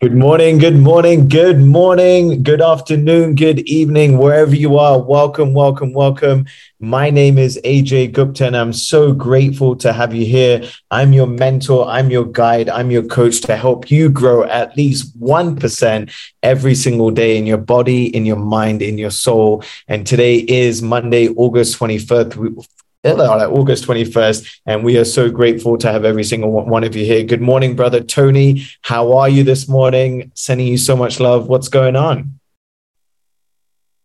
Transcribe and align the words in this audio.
Good 0.00 0.14
morning, 0.14 0.56
good 0.56 0.76
morning, 0.76 1.28
good 1.28 1.58
morning, 1.58 2.42
good 2.42 2.62
afternoon, 2.62 3.34
good 3.34 3.58
evening, 3.68 4.16
wherever 4.16 4.54
you 4.54 4.78
are. 4.78 4.98
Welcome, 4.98 5.52
welcome, 5.52 5.92
welcome. 5.92 6.46
My 6.80 7.10
name 7.10 7.36
is 7.36 7.60
AJ 7.62 8.12
Gupta, 8.12 8.46
and 8.46 8.56
I'm 8.56 8.72
so 8.72 9.12
grateful 9.12 9.76
to 9.76 9.92
have 9.92 10.14
you 10.14 10.24
here. 10.24 10.66
I'm 10.90 11.12
your 11.12 11.26
mentor, 11.26 11.86
I'm 11.88 12.10
your 12.10 12.24
guide, 12.24 12.70
I'm 12.70 12.90
your 12.90 13.02
coach 13.02 13.42
to 13.42 13.56
help 13.56 13.90
you 13.90 14.08
grow 14.08 14.44
at 14.44 14.74
least 14.78 15.18
1% 15.20 16.10
every 16.42 16.74
single 16.74 17.10
day 17.10 17.36
in 17.36 17.44
your 17.44 17.58
body, 17.58 18.06
in 18.16 18.24
your 18.24 18.36
mind, 18.36 18.80
in 18.80 18.96
your 18.96 19.10
soul. 19.10 19.62
And 19.88 20.06
today 20.06 20.36
is 20.36 20.80
Monday, 20.80 21.28
August 21.28 21.78
23rd. 21.78 22.66
August 23.06 23.86
21st. 23.86 24.60
And 24.66 24.84
we 24.84 24.98
are 24.98 25.04
so 25.04 25.30
grateful 25.30 25.78
to 25.78 25.92
have 25.92 26.04
every 26.04 26.24
single 26.24 26.50
one 26.50 26.84
of 26.84 26.96
you 26.96 27.04
here. 27.04 27.22
Good 27.24 27.40
morning, 27.40 27.76
brother 27.76 28.02
Tony. 28.02 28.66
How 28.82 29.12
are 29.16 29.28
you 29.28 29.44
this 29.44 29.68
morning? 29.68 30.32
Sending 30.34 30.66
you 30.66 30.78
so 30.78 30.96
much 30.96 31.20
love. 31.20 31.48
What's 31.48 31.68
going 31.68 31.96
on? 31.96 32.40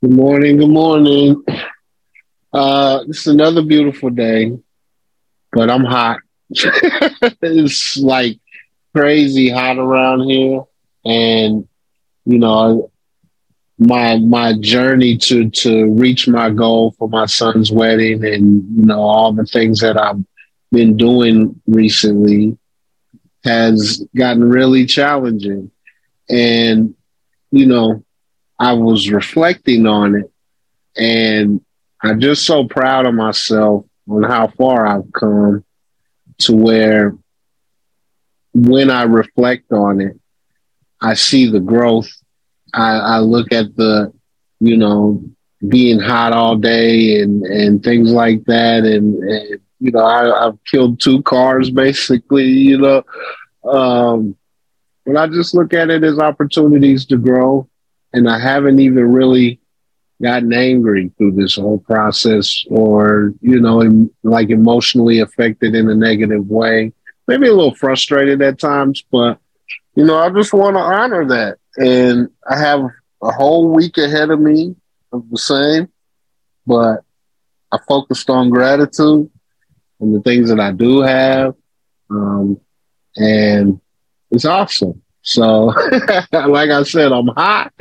Good 0.02 0.12
morning. 0.12 0.58
Good 0.58 0.70
morning. 0.70 1.44
Uh, 2.54 3.04
this 3.08 3.22
is 3.22 3.28
another 3.28 3.62
beautiful 3.62 4.10
day, 4.10 4.58
but 5.52 5.70
I'm 5.70 5.86
hot. 5.86 6.20
it's 6.50 7.98
like 7.98 8.40
crazy 8.96 9.50
hot 9.50 9.78
around 9.78 10.30
here. 10.30 10.64
And, 11.06 11.68
you 12.26 12.38
know, 12.38 12.91
my 13.82 14.16
my 14.20 14.54
journey 14.60 15.18
to 15.18 15.50
to 15.50 15.88
reach 15.88 16.28
my 16.28 16.52
goal 16.52 16.92
for 17.00 17.10
my 17.10 17.26
son's 17.26 17.72
wedding 17.72 18.24
and 18.24 18.64
you 18.78 18.86
know 18.86 19.02
all 19.02 19.34
the 19.34 19.44
things 19.44 19.80
that 19.80 19.98
I've 19.98 20.24
been 20.72 20.98
doing 20.98 21.60
recently 21.66 22.60
has 23.44 24.06
gotten 24.16 24.48
really 24.48 24.86
challenging. 24.86 25.72
And 26.30 26.94
you 27.50 27.66
know 27.66 28.06
I 28.60 28.74
was 28.74 29.10
reflecting 29.10 29.88
on 29.88 30.14
it 30.16 30.32
and 30.96 31.66
I'm 32.04 32.20
just 32.20 32.46
so 32.46 32.68
proud 32.68 33.08
of 33.08 33.16
myself 33.16 33.86
on 34.08 34.22
how 34.22 34.50
far 34.50 34.86
I've 34.86 35.12
come 35.12 35.66
to 36.42 36.56
where 36.56 37.16
when 38.54 38.92
I 38.92 39.04
reflect 39.04 39.72
on 39.72 40.02
it 40.02 40.20
I 41.02 41.16
see 41.16 41.50
the 41.50 41.60
growth 41.60 42.21
I, 42.74 42.98
I 42.98 43.20
look 43.20 43.52
at 43.52 43.76
the, 43.76 44.14
you 44.60 44.78
know, 44.78 45.24
being 45.68 46.00
hot 46.00 46.34
all 46.34 46.56
day 46.56 47.22
and, 47.22 47.44
and 47.44 47.84
things 47.84 48.12
like 48.12 48.44
that. 48.46 48.84
And, 48.84 49.16
and 49.24 49.60
you 49.80 49.92
know, 49.92 50.00
I, 50.00 50.48
I've 50.48 50.64
killed 50.66 51.00
two 51.00 51.22
cars 51.24 51.70
basically, 51.70 52.48
you 52.48 52.78
know. 52.78 53.04
Um, 53.64 54.36
but 55.06 55.18
I 55.18 55.28
just 55.28 55.54
look 55.54 55.74
at 55.74 55.90
it 55.90 56.04
as 56.04 56.20
opportunities 56.20 57.06
to 57.08 57.18
grow. 57.18 57.68
And 58.14 58.30
I 58.30 58.40
haven't 58.40 58.80
even 58.80 59.12
really 59.12 59.60
gotten 60.22 60.54
angry 60.54 61.12
through 61.18 61.32
this 61.32 61.56
whole 61.56 61.80
process 61.80 62.64
or, 62.70 63.34
you 63.42 63.60
know, 63.60 63.82
em- 63.82 64.12
like 64.24 64.50
emotionally 64.50 65.20
affected 65.20 65.74
in 65.74 65.90
a 65.90 65.96
negative 65.96 66.48
way. 66.48 66.94
Maybe 67.28 67.48
a 67.48 67.54
little 67.54 67.76
frustrated 67.76 68.42
at 68.42 68.60
times, 68.60 69.04
but, 69.12 69.40
you 69.96 70.04
know, 70.04 70.18
I 70.18 70.30
just 70.30 70.54
want 70.54 70.76
to 70.76 70.82
honor 70.82 71.26
that 71.28 71.58
and 71.78 72.30
I 72.50 72.58
have 72.58 72.82
a 73.22 73.32
whole 73.32 73.74
week 73.74 73.98
ahead 73.98 74.30
of 74.30 74.40
me 74.40 74.76
of 75.12 75.30
the 75.30 75.38
same, 75.38 75.90
but 76.66 77.04
I 77.72 77.78
focused 77.88 78.30
on 78.30 78.50
gratitude 78.50 79.30
and 80.00 80.16
the 80.16 80.22
things 80.22 80.50
that 80.50 80.60
I 80.60 80.72
do 80.72 81.02
have, 81.02 81.56
um, 82.10 82.60
and 83.16 83.80
it's 84.32 84.46
awesome. 84.46 85.02
So, 85.22 85.66
like 86.32 86.70
I 86.70 86.84
said, 86.84 87.12
I'm 87.12 87.28
hot, 87.28 87.74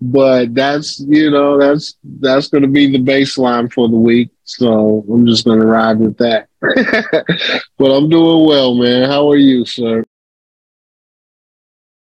but 0.00 0.52
that's 0.54 0.98
you 1.00 1.30
know 1.30 1.58
that's 1.58 1.96
that's 2.20 2.48
going 2.48 2.62
to 2.62 2.68
be 2.68 2.90
the 2.90 2.98
baseline 2.98 3.72
for 3.72 3.88
the 3.88 3.96
week. 3.96 4.30
So 4.44 5.04
I'm 5.10 5.26
just 5.26 5.44
going 5.44 5.60
to 5.60 5.66
ride 5.66 5.98
with 5.98 6.18
that. 6.18 6.48
but 7.78 7.90
I'm 7.90 8.08
doing 8.08 8.46
well, 8.46 8.74
man. 8.74 9.08
How 9.08 9.30
are 9.30 9.36
you, 9.36 9.64
sir? 9.64 10.04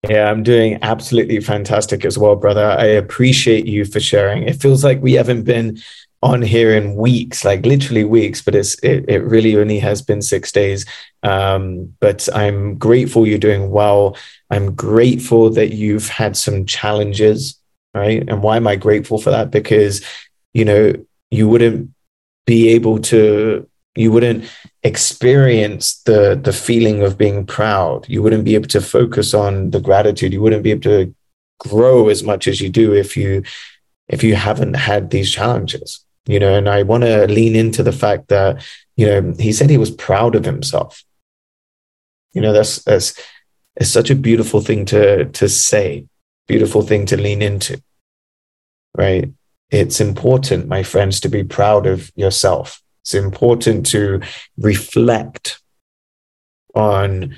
Yeah, 0.09 0.31
I'm 0.31 0.43
doing 0.43 0.79
absolutely 0.83 1.41
fantastic 1.41 2.05
as 2.05 2.17
well, 2.19 2.35
brother. 2.35 2.65
I 2.65 2.87
appreciate 2.87 3.67
you 3.67 3.85
for 3.85 4.01
sharing. 4.01 4.43
It 4.45 4.61
feels 4.61 4.83
like 4.83 5.03
we 5.03 5.13
haven't 5.13 5.43
been 5.43 5.79
on 6.23 6.41
here 6.41 6.75
in 6.75 6.97
weeks, 6.97 7.45
like 7.45 7.65
literally 7.67 8.05
weeks, 8.05 8.41
but 8.41 8.55
it's 8.55 8.75
it, 8.83 9.05
it 9.07 9.19
really 9.19 9.57
only 9.57 9.79
has 9.79 10.01
been 10.01 10.23
six 10.23 10.51
days. 10.51 10.87
Um, 11.23 11.95
but 12.01 12.27
I'm 12.35 12.77
grateful 12.77 13.27
you're 13.27 13.39
doing 13.39 13.71
well. 13.71 14.17
I'm 14.51 14.75
grateful 14.75 15.51
that 15.51 15.75
you've 15.75 16.09
had 16.09 16.37
some 16.37 16.65
challenges, 16.65 17.59
right? 17.95 18.25
And 18.29 18.43
why 18.43 18.57
am 18.57 18.67
I 18.67 18.77
grateful 18.77 19.19
for 19.19 19.31
that? 19.31 19.51
Because 19.51 20.03
you 20.55 20.65
know 20.65 20.95
you 21.31 21.49
wouldn't 21.49 21.91
be 22.47 22.69
able 22.71 22.99
to 22.99 23.69
you 23.95 24.11
wouldn't 24.11 24.45
experience 24.83 26.03
the 26.03 26.39
the 26.41 26.53
feeling 26.53 27.03
of 27.03 27.19
being 27.19 27.47
proud. 27.47 28.09
You 28.09 28.23
wouldn't 28.23 28.45
be 28.45 28.55
able 28.55 28.69
to 28.69 28.81
focus 28.81 29.35
on 29.35 29.71
the 29.71 29.81
gratitude. 29.81 30.33
You 30.33 30.41
wouldn't 30.41 30.63
be 30.63 30.71
able 30.71 30.83
to 30.83 31.15
grow 31.59 32.09
as 32.09 32.23
much 32.23 32.47
as 32.47 32.61
you 32.61 32.69
do 32.69 32.95
if 32.95 33.17
you 33.17 33.43
if 34.09 34.23
you 34.23 34.37
haven't 34.37 34.75
had 34.75 35.11
these 35.11 35.31
challenges 35.31 36.05
you 36.29 36.39
know? 36.39 36.55
And 36.55 36.69
i 36.69 36.85
want 36.85 37.03
to 37.03 37.27
lean 37.27 37.57
into 37.57 37.83
the 37.83 37.93
fact 37.93 38.29
that 38.29 38.65
you 38.97 39.07
know 39.07 39.35
he 39.39 39.53
said 39.53 39.71
he 39.71 39.79
was 39.79 39.91
proud 39.91 40.37
of 40.37 40.45
himself. 40.45 41.03
You 42.33 42.43
know 42.43 42.53
that's 42.53 42.85
that's 42.85 43.19
it's 43.75 43.91
such 43.91 44.11
a 44.11 44.15
beautiful 44.15 44.61
thing 44.61 44.85
to 44.87 45.25
to 45.25 45.49
say 45.49 46.07
beautiful 46.47 46.83
thing 46.83 47.07
to 47.07 47.17
lean 47.17 47.43
into 47.43 47.83
right? 48.97 49.31
It's 49.71 50.01
important 50.01 50.69
my 50.69 50.83
friends 50.83 51.21
to 51.21 51.29
be 51.29 51.45
proud 51.45 51.87
of 51.87 52.11
yourself 52.15 52.83
it's 53.09 53.15
important 53.15 53.87
to 53.87 54.21
reflect 54.59 55.63
on 56.75 57.35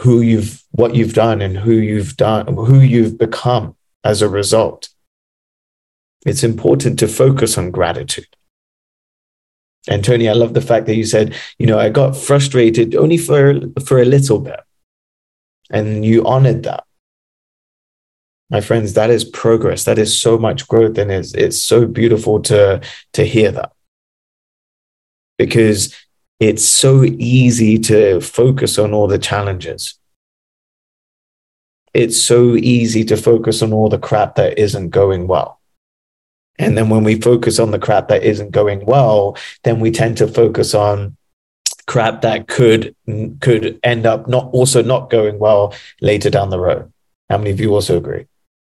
who 0.00 0.22
you've, 0.22 0.64
what 0.72 0.96
you've 0.96 1.14
done 1.14 1.40
and 1.40 1.56
who 1.56 1.74
you've 1.74 2.16
done, 2.16 2.52
who 2.52 2.80
you've 2.80 3.16
become 3.16 3.76
as 4.02 4.22
a 4.22 4.28
result. 4.28 4.88
It's 6.26 6.42
important 6.42 6.98
to 6.98 7.06
focus 7.06 7.56
on 7.56 7.70
gratitude. 7.70 8.26
And 9.88 10.04
Tony, 10.04 10.28
I 10.28 10.32
love 10.32 10.52
the 10.52 10.60
fact 10.60 10.86
that 10.86 10.96
you 10.96 11.04
said, 11.04 11.36
you 11.58 11.66
know, 11.68 11.78
I 11.78 11.90
got 11.90 12.16
frustrated 12.16 12.96
only 12.96 13.18
for, 13.18 13.60
for 13.86 14.00
a 14.00 14.04
little 14.04 14.40
bit. 14.40 14.58
And 15.70 16.04
you 16.04 16.26
honored 16.26 16.64
that. 16.64 16.82
My 18.50 18.60
friends, 18.60 18.94
that 18.94 19.10
is 19.10 19.22
progress. 19.22 19.84
That 19.84 20.00
is 20.00 20.18
so 20.18 20.38
much 20.38 20.66
growth. 20.66 20.98
And 20.98 21.12
it's, 21.12 21.34
it's 21.34 21.62
so 21.62 21.86
beautiful 21.86 22.42
to, 22.42 22.80
to 23.12 23.24
hear 23.24 23.52
that 23.52 23.73
because 25.38 25.94
it's 26.40 26.64
so 26.64 27.04
easy 27.04 27.78
to 27.78 28.20
focus 28.20 28.78
on 28.78 28.92
all 28.92 29.06
the 29.06 29.18
challenges. 29.18 29.98
It's 31.92 32.20
so 32.20 32.56
easy 32.56 33.04
to 33.04 33.16
focus 33.16 33.62
on 33.62 33.72
all 33.72 33.88
the 33.88 33.98
crap 33.98 34.34
that 34.34 34.58
isn't 34.58 34.90
going 34.90 35.28
well. 35.28 35.60
And 36.58 36.76
then 36.76 36.88
when 36.88 37.04
we 37.04 37.20
focus 37.20 37.58
on 37.58 37.70
the 37.70 37.78
crap 37.78 38.08
that 38.08 38.22
isn't 38.22 38.50
going 38.50 38.84
well, 38.84 39.36
then 39.62 39.80
we 39.80 39.90
tend 39.90 40.16
to 40.18 40.28
focus 40.28 40.74
on 40.74 41.16
crap 41.86 42.22
that 42.22 42.48
could 42.48 42.94
could 43.40 43.78
end 43.82 44.06
up 44.06 44.26
not 44.26 44.46
also 44.52 44.82
not 44.82 45.10
going 45.10 45.38
well 45.38 45.74
later 46.00 46.30
down 46.30 46.50
the 46.50 46.58
road. 46.58 46.92
How 47.28 47.38
many 47.38 47.50
of 47.50 47.60
you 47.60 47.74
also 47.74 47.96
agree? 47.96 48.26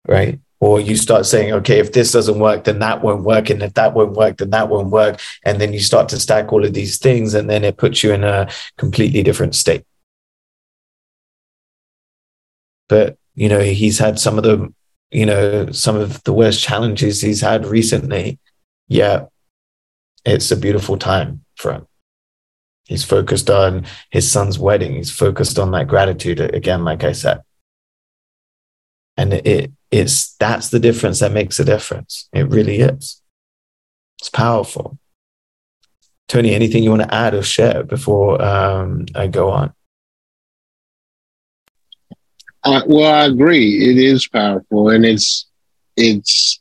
Right? 0.07 0.41
Or 0.61 0.79
you 0.79 0.97
start 0.97 1.27
saying 1.27 1.53
okay 1.53 1.79
if 1.79 1.93
this 1.93 2.13
doesn't 2.13 2.39
work 2.39 2.65
then 2.65 2.79
that 2.79 3.03
won't 3.03 3.25
work 3.25 3.51
and 3.51 3.63
if 3.63 3.75
that 3.75 3.95
won't 3.95 4.13
work 4.13 4.37
then 4.37 4.51
that 4.51 4.69
won't 4.69 4.91
work 4.91 5.19
and 5.45 5.61
then 5.61 5.73
you 5.73 5.81
start 5.81 6.09
to 6.09 6.21
stack 6.21 6.53
all 6.53 6.65
of 6.65 6.75
these 6.75 6.99
things 6.99 7.35
and 7.35 7.49
then 7.51 7.65
it 7.65 7.77
puts 7.77 8.05
you 8.05 8.13
in 8.13 8.23
a 8.23 8.49
completely 8.77 9.23
different 9.23 9.55
state. 9.55 9.85
But 12.89 13.17
you 13.35 13.49
know 13.49 13.61
he's 13.61 13.99
had 13.99 14.19
some 14.19 14.37
of 14.39 14.45
the 14.45 14.73
you 15.11 15.27
know 15.27 15.71
some 15.73 15.97
of 15.97 16.23
the 16.25 16.33
worst 16.33 16.63
challenges 16.63 17.21
he's 17.21 17.41
had 17.41 17.67
recently 17.67 18.39
yeah 18.89 19.27
it's 20.25 20.51
a 20.51 20.57
beautiful 20.57 20.99
time 20.99 21.45
for 21.57 21.73
him. 21.73 21.87
He's 22.85 23.05
focused 23.05 23.49
on 23.49 23.87
his 24.11 24.31
son's 24.31 24.59
wedding. 24.59 24.97
He's 24.97 25.11
focused 25.11 25.59
on 25.59 25.71
that 25.71 25.89
gratitude 25.89 26.41
again 26.41 26.85
like 26.85 27.05
i 27.05 27.13
said. 27.13 27.41
And 29.17 29.33
it 29.33 29.73
is 29.91 30.35
that's 30.39 30.69
the 30.69 30.79
difference 30.79 31.21
that 31.21 31.33
makes 31.33 31.59
a 31.59 31.65
difference. 31.65 32.29
It 32.33 32.49
really 32.49 32.81
is. 32.81 33.21
It's 34.21 34.31
powerful. 34.31 34.99
Tony, 36.29 36.55
anything 36.55 36.85
you 36.85 36.91
want 36.91 37.03
to 37.03 37.15
add 37.15 37.35
or 37.35 37.43
share 37.43 37.83
before 37.83 38.41
um, 38.41 39.07
I 39.17 39.27
go 39.27 39.51
on? 39.51 39.73
Uh, 42.63 42.83
well, 42.87 43.13
I 43.13 43.25
agree. 43.25 43.91
It 43.91 43.97
is 43.99 44.29
powerful, 44.29 44.91
and 44.91 45.05
it's 45.05 45.47
it's 45.97 46.61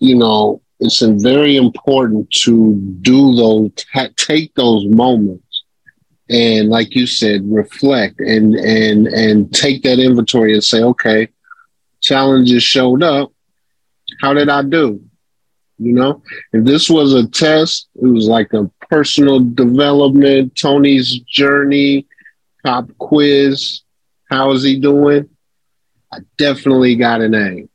you 0.00 0.16
know 0.16 0.60
it's 0.80 1.00
very 1.00 1.56
important 1.56 2.30
to 2.30 2.74
do 3.00 3.34
those 3.34 3.70
take 4.16 4.52
those 4.54 4.84
moments 4.86 5.62
and 6.28 6.68
like 6.68 6.94
you 6.94 7.06
said 7.06 7.40
reflect 7.44 8.18
and 8.20 8.54
and 8.54 9.06
and 9.06 9.52
take 9.54 9.82
that 9.82 9.98
inventory 9.98 10.52
and 10.52 10.64
say 10.64 10.82
okay 10.82 11.28
challenges 12.04 12.62
showed 12.62 13.02
up 13.02 13.32
how 14.20 14.32
did 14.32 14.48
i 14.48 14.62
do 14.62 15.00
you 15.78 15.92
know, 15.92 16.22
if 16.52 16.64
this 16.64 16.88
was 16.88 17.14
a 17.14 17.26
test, 17.26 17.88
it 17.96 18.06
was 18.06 18.28
like 18.28 18.52
a 18.52 18.70
personal 18.88 19.40
development, 19.40 20.54
Tony's 20.56 21.18
journey, 21.20 22.06
pop 22.64 22.88
quiz. 22.98 23.82
How 24.30 24.52
is 24.52 24.62
he 24.62 24.78
doing? 24.78 25.28
I 26.12 26.18
definitely 26.38 26.96
got 26.96 27.20
an 27.20 27.34
A. 27.34 27.68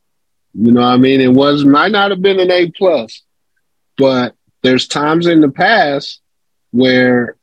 You 0.54 0.72
know 0.72 0.81
I 0.81 0.98
mean? 0.98 1.20
It 1.20 1.34
was 1.34 1.66
might 1.66 1.92
not 1.92 2.12
have 2.12 2.22
been 2.22 2.40
an 2.40 2.52
A 2.52 2.72
plus, 2.72 3.22
but 3.98 4.34
there's 4.64 4.88
times 4.88 5.28
in 5.28 5.42
the 5.42 5.50
past 5.50 6.22
where 6.72 7.36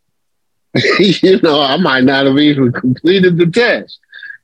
you 0.98 1.40
know 1.42 1.60
I 1.60 1.76
might 1.76 2.04
not 2.04 2.26
have 2.26 2.38
even 2.38 2.72
completed 2.72 3.36
the 3.36 3.46
test, 3.46 4.00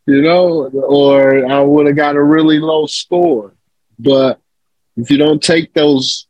you 0.07 0.23
know, 0.23 0.69
or 0.69 1.47
I 1.47 1.61
would 1.61 1.87
have 1.87 1.97
got 1.97 2.17
a 2.17 2.23
really 2.23 2.59
low 2.59 2.87
score. 2.87 3.55
But 3.99 4.41
if 4.97 5.11
you 5.11 5.19
don't 5.19 5.43
take 5.43 5.75
those 5.75 6.27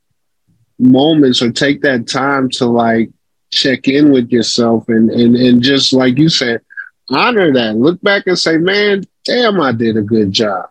moments 0.79 1.41
or 1.43 1.51
take 1.51 1.83
that 1.83 2.07
time 2.07 2.51
to 2.51 2.67
like 2.67 3.11
check 3.51 3.87
in 3.89 4.13
with 4.13 4.31
yourself 4.31 4.89
and 4.89 5.11
and 5.11 5.37
and 5.37 5.63
just 5.63 5.93
like 5.93 6.19
you 6.19 6.29
said, 6.29 6.61
honor 7.11 7.53
that. 7.53 7.77
Look 7.77 8.01
back 8.03 8.27
and 8.27 8.39
say, 8.39 8.59
man, 8.59 9.05
damn, 9.25 9.61
I 9.61 9.73
did 9.73 9.97
a 9.97 10.03
good 10.03 10.33
job. 10.33 10.71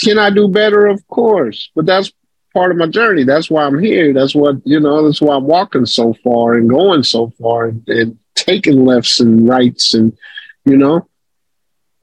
Can 0.00 0.18
I 0.18 0.30
do 0.30 0.48
better? 0.48 0.86
Of 0.86 1.06
course, 1.08 1.70
but 1.74 1.86
that's 1.86 2.12
part 2.54 2.70
of 2.70 2.76
my 2.76 2.86
journey. 2.86 3.24
That's 3.24 3.50
why 3.50 3.64
I'm 3.64 3.78
here. 3.78 4.12
That's 4.12 4.34
what 4.34 4.56
you 4.64 4.78
know. 4.78 5.04
That's 5.04 5.20
why 5.20 5.34
I'm 5.34 5.46
walking 5.46 5.86
so 5.86 6.14
far 6.22 6.54
and 6.54 6.68
going 6.68 7.02
so 7.02 7.32
far 7.40 7.66
and, 7.66 7.88
and 7.88 8.18
taking 8.36 8.84
lefts 8.84 9.18
and 9.18 9.48
rights 9.48 9.94
and 9.94 10.16
you 10.64 10.76
know 10.76 11.08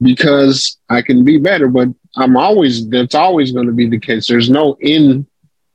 because 0.00 0.78
I 0.88 1.02
can 1.02 1.24
be 1.24 1.38
better. 1.38 1.68
But 1.68 1.88
I'm 2.16 2.36
always 2.36 2.88
that's 2.88 3.14
always 3.14 3.52
going 3.52 3.66
to 3.66 3.72
be 3.72 3.88
the 3.88 4.00
case. 4.00 4.26
There's 4.26 4.50
no 4.50 4.76
end 4.80 5.26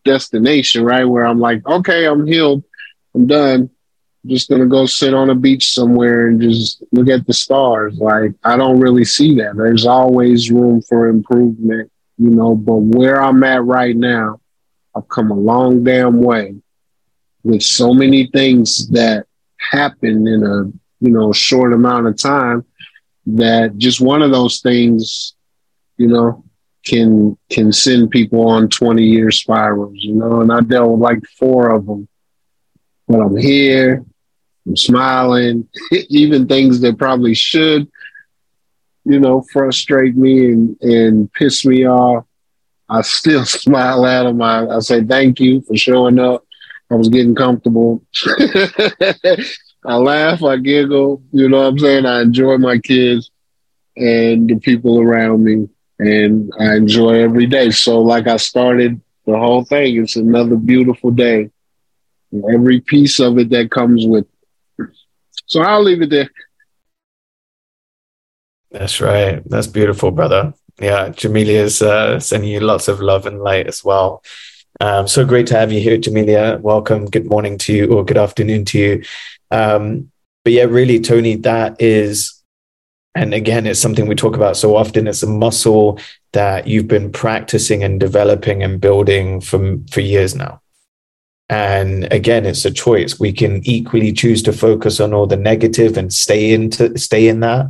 destination, 0.03 0.83
right? 0.83 1.06
Where 1.06 1.25
I'm 1.25 1.39
like, 1.39 1.65
okay, 1.68 2.06
I'm 2.06 2.25
healed, 2.25 2.63
I'm 3.15 3.27
done. 3.27 3.69
I'm 4.23 4.29
just 4.29 4.50
gonna 4.50 4.68
go 4.68 4.85
sit 4.85 5.13
on 5.13 5.31
a 5.31 5.35
beach 5.35 5.73
somewhere 5.73 6.27
and 6.27 6.39
just 6.39 6.83
look 6.91 7.09
at 7.09 7.25
the 7.25 7.33
stars. 7.33 7.97
Like 7.97 8.33
I 8.44 8.56
don't 8.56 8.79
really 8.79 9.06
see 9.06 9.35
that. 9.35 9.57
There's 9.57 9.85
always 9.85 10.51
room 10.51 10.81
for 10.83 11.07
improvement, 11.07 11.91
you 12.17 12.29
know. 12.29 12.56
But 12.56 12.75
where 12.75 13.21
I'm 13.21 13.44
at 13.44 13.63
right 13.63 13.95
now, 13.95 14.39
I've 14.95 15.07
come 15.07 15.31
a 15.31 15.35
long 15.35 15.83
damn 15.83 16.21
way 16.21 16.56
with 17.44 17.63
so 17.63 17.94
many 17.94 18.27
things 18.27 18.89
that 18.89 19.25
happen 19.57 20.27
in 20.27 20.44
a 20.44 20.65
you 21.03 21.12
know 21.12 21.33
short 21.33 21.74
amount 21.74 22.06
of 22.06 22.15
time 22.17 22.63
that 23.25 23.77
just 23.77 24.01
one 24.01 24.21
of 24.21 24.31
those 24.31 24.62
things 24.62 25.35
you 26.01 26.07
know, 26.07 26.44
can 26.83 27.38
can 27.51 27.71
send 27.71 28.09
people 28.09 28.47
on 28.47 28.69
20 28.69 29.03
year 29.03 29.29
spirals, 29.29 29.94
you 29.97 30.15
know, 30.15 30.41
and 30.41 30.51
I 30.51 30.62
dealt 30.62 30.91
with 30.91 31.00
like 31.00 31.19
four 31.38 31.69
of 31.69 31.85
them. 31.85 32.07
But 33.07 33.19
I'm 33.19 33.38
here, 33.38 34.03
I'm 34.65 34.75
smiling, 34.75 35.69
even 36.09 36.47
things 36.47 36.81
that 36.81 36.97
probably 36.97 37.35
should, 37.35 37.88
you 39.06 39.19
know, 39.19 39.45
frustrate 39.53 40.15
me 40.15 40.53
and, 40.53 40.81
and 40.81 41.33
piss 41.33 41.65
me 41.65 41.88
off. 41.88 42.25
I 42.89 43.01
still 43.01 43.45
smile 43.65 44.07
at 44.07 44.24
them. 44.24 44.41
I, 44.41 44.65
I 44.67 44.79
say 44.79 45.03
thank 45.03 45.39
you 45.39 45.62
for 45.62 45.77
showing 45.77 46.17
up. 46.17 46.44
I 46.89 46.95
was 46.95 47.09
getting 47.09 47.35
comfortable. 47.35 48.03
I 49.83 49.95
laugh, 49.95 50.44
I 50.44 50.57
giggle, 50.57 51.24
you 51.31 51.50
know 51.50 51.62
what 51.62 51.68
I'm 51.68 51.80
saying? 51.80 52.06
I 52.06 52.22
enjoy 52.22 52.57
my 52.57 52.78
kids 52.78 53.31
and 53.98 54.48
the 54.48 54.60
people 54.60 55.00
around 55.00 55.44
me 55.44 55.69
and 56.00 56.51
I 56.60 56.75
enjoy 56.75 57.22
every 57.22 57.48
day. 57.48 57.72
So, 57.72 58.01
like 58.01 58.28
I 58.28 58.38
started 58.38 59.01
the 59.25 59.38
whole 59.38 59.63
thing, 59.63 60.01
it's 60.01 60.16
another 60.16 60.56
beautiful 60.56 61.12
day. 61.12 61.50
Every 62.54 62.80
piece 62.80 63.19
of 63.19 63.38
it 63.38 63.50
that 63.50 63.72
comes 63.72 64.07
with. 64.07 64.25
It. 64.80 64.88
So 65.48 65.62
I'll 65.62 65.84
leave 65.84 66.01
it 66.01 66.10
there. 66.10 66.30
That's 68.72 69.01
right. 69.01 69.42
That's 69.50 69.68
beautiful, 69.68 70.12
brother. 70.12 70.54
Yeah, 70.80 71.10
Jamelia 71.10 71.60
is 71.60 71.81
uh, 71.81 72.19
sending 72.19 72.50
you 72.50 72.62
lots 72.62 72.88
of 72.88 73.01
love 73.01 73.25
and 73.25 73.42
light 73.42 73.68
as 73.68 73.84
well. 73.84 74.24
Um, 74.80 75.07
so 75.07 75.25
great 75.25 75.48
to 75.48 75.57
have 75.57 75.72
you 75.72 75.81
here, 75.81 75.98
Jamelia. 75.98 76.60
Welcome. 76.62 77.06
Good 77.06 77.30
morning 77.30 77.57
to 77.60 77.74
you, 77.74 77.88
or 77.92 78.06
good 78.06 78.18
afternoon 78.18 78.63
to 78.66 78.80
you. 78.80 79.04
Um, 79.51 80.12
but 80.44 80.53
yeah, 80.53 80.63
really, 80.63 81.00
Tony, 81.00 81.36
that 81.36 81.81
is 81.81 82.42
and 83.13 83.33
again, 83.33 83.68
it's 83.68 83.80
something 83.80 84.07
we 84.07 84.15
talk 84.15 84.36
about 84.36 84.56
so 84.56 84.75
often. 84.75 85.07
It's 85.07 85.24
a 85.24 85.27
muscle 85.27 86.00
that 86.31 86.68
you've 86.68 86.88
been 86.88 87.12
practicing 87.12 87.83
and 87.83 88.00
developing 88.00 88.63
and 88.63 88.80
building 88.80 89.42
for, 89.42 89.77
for 89.92 90.00
years 90.00 90.33
now. 90.33 90.62
And 91.50 92.12
again, 92.13 92.45
it's 92.45 92.63
a 92.63 92.71
choice. 92.71 93.19
We 93.19 93.33
can 93.33 93.62
equally 93.68 94.13
choose 94.13 94.42
to 94.44 94.53
focus 94.53 95.01
on 95.01 95.13
all 95.13 95.27
the 95.27 95.36
negative 95.36 95.98
and 95.98 96.13
stay 96.13 96.53
into 96.53 96.98
stay 96.98 97.27
in 97.27 97.42
that. 97.42 97.65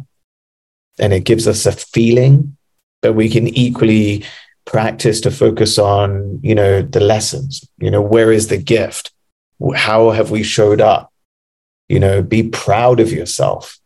And 0.99 1.13
it 1.13 1.21
gives 1.21 1.47
us 1.47 1.65
a 1.65 1.71
feeling, 1.71 2.55
but 3.01 3.13
we 3.13 3.27
can 3.27 3.47
equally 3.47 4.23
practice 4.65 5.19
to 5.21 5.31
focus 5.31 5.79
on, 5.79 6.39
you 6.43 6.53
know, 6.53 6.83
the 6.83 6.99
lessons. 6.99 7.67
You 7.79 7.89
know, 7.89 8.01
where 8.01 8.31
is 8.31 8.49
the 8.49 8.57
gift? 8.57 9.11
How 9.73 10.11
have 10.11 10.29
we 10.29 10.43
showed 10.43 10.79
up? 10.79 11.10
You 11.91 11.99
know, 11.99 12.21
be 12.21 12.43
proud 12.43 12.99
of 12.99 13.11
yourself 13.11 13.77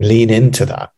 lean 0.00 0.30
into 0.30 0.66
that. 0.66 0.92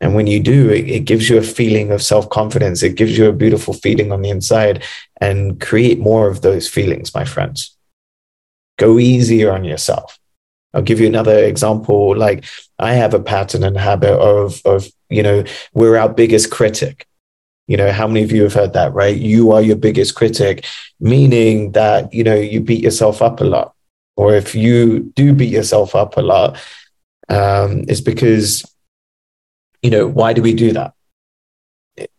And 0.00 0.14
when 0.14 0.26
you 0.26 0.40
do, 0.40 0.68
it, 0.70 0.88
it 0.88 1.00
gives 1.00 1.30
you 1.30 1.38
a 1.38 1.42
feeling 1.42 1.90
of 1.90 2.02
self 2.02 2.28
confidence. 2.28 2.82
It 2.82 2.96
gives 2.96 3.16
you 3.16 3.26
a 3.26 3.32
beautiful 3.32 3.72
feeling 3.74 4.12
on 4.12 4.22
the 4.22 4.30
inside 4.30 4.82
and 5.20 5.60
create 5.60 5.98
more 5.98 6.28
of 6.28 6.42
those 6.42 6.68
feelings, 6.68 7.14
my 7.14 7.24
friends. 7.24 7.76
Go 8.78 8.98
easier 8.98 9.52
on 9.52 9.64
yourself. 9.64 10.18
I'll 10.74 10.82
give 10.82 11.00
you 11.00 11.06
another 11.06 11.38
example. 11.38 12.16
Like 12.16 12.44
I 12.78 12.94
have 12.94 13.14
a 13.14 13.20
pattern 13.20 13.62
and 13.62 13.78
habit 13.78 14.18
of, 14.18 14.60
of, 14.64 14.88
you 15.08 15.22
know, 15.22 15.44
we're 15.72 15.96
our 15.96 16.08
biggest 16.08 16.50
critic. 16.50 17.06
You 17.66 17.78
know, 17.78 17.92
how 17.92 18.06
many 18.06 18.24
of 18.24 18.32
you 18.32 18.42
have 18.42 18.52
heard 18.52 18.74
that, 18.74 18.92
right? 18.92 19.16
You 19.16 19.52
are 19.52 19.62
your 19.62 19.76
biggest 19.76 20.16
critic, 20.16 20.66
meaning 21.00 21.72
that, 21.72 22.12
you 22.12 22.24
know, 22.24 22.34
you 22.34 22.60
beat 22.60 22.82
yourself 22.82 23.22
up 23.22 23.40
a 23.40 23.44
lot. 23.44 23.74
Or 24.16 24.34
if 24.34 24.54
you 24.54 25.12
do 25.14 25.32
beat 25.32 25.52
yourself 25.52 25.94
up 25.94 26.16
a 26.16 26.22
lot, 26.22 26.58
um, 27.28 27.84
is 27.88 28.00
because, 28.00 28.64
you 29.82 29.90
know, 29.90 30.06
why 30.06 30.32
do 30.32 30.42
we 30.42 30.54
do 30.54 30.72
that? 30.72 30.92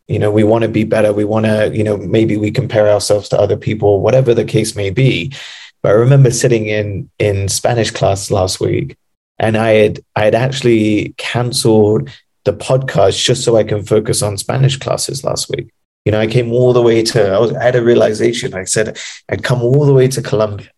You 0.08 0.20
know, 0.20 0.32
we 0.32 0.44
want 0.44 0.64
to 0.64 0.70
be 0.70 0.84
better. 0.84 1.14
We 1.14 1.26
want 1.26 1.46
to, 1.46 1.76
you 1.76 1.84
know, 1.84 1.98
maybe 1.98 2.38
we 2.38 2.52
compare 2.52 2.90
ourselves 2.90 3.30
to 3.30 3.40
other 3.40 3.58
people, 3.58 4.02
whatever 4.02 4.34
the 4.34 4.46
case 4.46 4.76
may 4.76 4.90
be. 4.90 5.34
But 5.82 5.90
I 5.90 5.94
remember 5.94 6.32
sitting 6.32 6.68
in 6.68 7.10
in 7.20 7.48
Spanish 7.48 7.92
class 7.92 8.32
last 8.32 8.60
week, 8.60 8.98
and 9.40 9.58
I 9.58 9.72
had 9.72 10.00
I 10.16 10.26
had 10.26 10.36
actually 10.36 11.14
cancelled 11.18 12.10
the 12.44 12.54
podcast 12.54 13.24
just 13.24 13.44
so 13.44 13.58
I 13.58 13.64
can 13.64 13.84
focus 13.84 14.22
on 14.22 14.38
Spanish 14.38 14.78
classes 14.78 15.24
last 15.24 15.50
week. 15.50 15.70
You 16.06 16.12
know, 16.12 16.20
I 16.20 16.28
came 16.28 16.52
all 16.52 16.74
the 16.74 16.82
way 16.82 17.04
to 17.04 17.32
I 17.32 17.40
was 17.40 17.54
I 17.54 17.64
had 17.64 17.76
a 17.76 17.84
realization. 17.84 18.54
I 18.54 18.64
said 18.64 18.98
I'd 19.30 19.44
come 19.44 19.62
all 19.62 19.86
the 19.86 19.94
way 19.94 20.08
to 20.08 20.22
Colombia, 20.22 20.70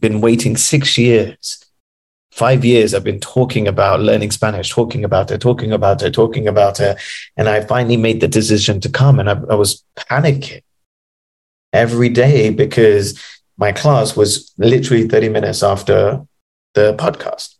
been 0.00 0.20
waiting 0.20 0.56
six 0.56 0.98
years 0.98 1.62
five 2.32 2.64
years 2.64 2.94
I've 2.94 3.04
been 3.04 3.20
talking 3.20 3.68
about 3.68 4.00
learning 4.00 4.30
Spanish, 4.30 4.70
talking 4.70 5.04
about 5.04 5.30
it, 5.30 5.40
talking 5.40 5.70
about 5.70 6.02
it, 6.02 6.14
talking 6.14 6.48
about 6.48 6.80
it. 6.80 6.98
And 7.36 7.48
I 7.48 7.60
finally 7.60 7.98
made 7.98 8.20
the 8.20 8.28
decision 8.28 8.80
to 8.80 8.88
come 8.88 9.20
and 9.20 9.28
I, 9.28 9.34
I 9.50 9.54
was 9.54 9.84
panicking 9.96 10.62
every 11.74 12.08
day 12.08 12.48
because 12.50 13.22
my 13.58 13.70
class 13.70 14.16
was 14.16 14.52
literally 14.56 15.06
30 15.06 15.28
minutes 15.28 15.62
after 15.62 16.26
the 16.74 16.94
podcast. 16.94 17.54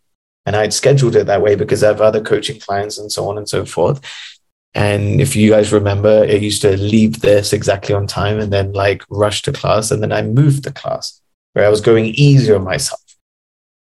And 0.46 0.56
I'd 0.56 0.72
scheduled 0.72 1.16
it 1.16 1.26
that 1.26 1.42
way 1.42 1.54
because 1.54 1.84
I 1.84 1.88
have 1.88 2.00
other 2.00 2.22
coaching 2.22 2.58
clients 2.58 2.98
and 2.98 3.12
so 3.12 3.28
on 3.28 3.36
and 3.36 3.48
so 3.48 3.66
forth. 3.66 4.00
And 4.74 5.20
if 5.20 5.36
you 5.36 5.50
guys 5.50 5.70
remember, 5.70 6.22
I 6.22 6.32
used 6.32 6.62
to 6.62 6.78
leave 6.78 7.20
this 7.20 7.52
exactly 7.52 7.94
on 7.94 8.06
time 8.06 8.40
and 8.40 8.50
then 8.50 8.72
like 8.72 9.04
rush 9.10 9.42
to 9.42 9.52
class. 9.52 9.90
And 9.90 10.02
then 10.02 10.12
I 10.12 10.22
moved 10.22 10.64
the 10.64 10.72
class 10.72 11.21
where 11.52 11.66
I 11.66 11.70
was 11.70 11.80
going 11.80 12.06
easier 12.06 12.56
on 12.56 12.64
myself. 12.64 13.00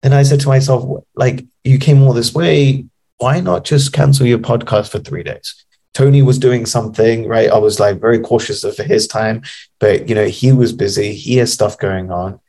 Then 0.02 0.14
I 0.14 0.24
said 0.24 0.40
to 0.42 0.48
myself, 0.48 1.04
like, 1.16 1.46
you 1.64 1.78
came 1.78 2.02
all 2.02 2.14
this 2.14 2.34
way. 2.34 2.86
Why 3.18 3.40
not 3.40 3.66
just 3.66 3.94
cancel 3.94 4.26
your 4.26 4.40
podcast 4.40 4.90
for 4.90 5.00
three 5.00 5.22
days? 5.22 5.66
Tony 5.94 6.22
was 6.22 6.40
doing 6.40 6.66
something, 6.66 7.28
right? 7.28 7.50
I 7.50 7.58
was 7.58 7.80
like 7.80 8.00
very 8.00 8.20
cautious 8.20 8.64
of 8.64 8.78
his 8.78 9.08
time, 9.08 9.44
but 9.80 10.08
you 10.08 10.16
know, 10.16 10.26
he 10.26 10.52
was 10.52 10.74
busy. 10.74 11.14
He 11.14 11.36
has 11.38 11.52
stuff 11.52 11.78
going 11.78 12.12
on. 12.12 12.40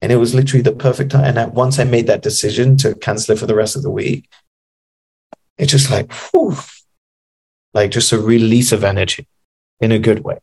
And 0.00 0.10
it 0.10 0.16
was 0.16 0.34
literally 0.34 0.62
the 0.62 0.72
perfect 0.72 1.12
time. 1.12 1.36
And 1.36 1.52
once 1.52 1.78
I 1.78 1.84
made 1.84 2.06
that 2.08 2.22
decision 2.22 2.76
to 2.78 2.94
cancel 2.94 3.34
it 3.34 3.38
for 3.38 3.46
the 3.46 3.54
rest 3.54 3.76
of 3.76 3.82
the 3.82 3.90
week, 3.90 4.28
it's 5.58 5.70
just 5.70 5.90
like, 5.90 6.12
whew, 6.32 6.56
like 7.74 7.90
just 7.90 8.12
a 8.12 8.18
release 8.18 8.72
of 8.72 8.84
energy 8.84 9.28
in 9.80 9.92
a 9.92 9.98
good 9.98 10.24
way, 10.24 10.38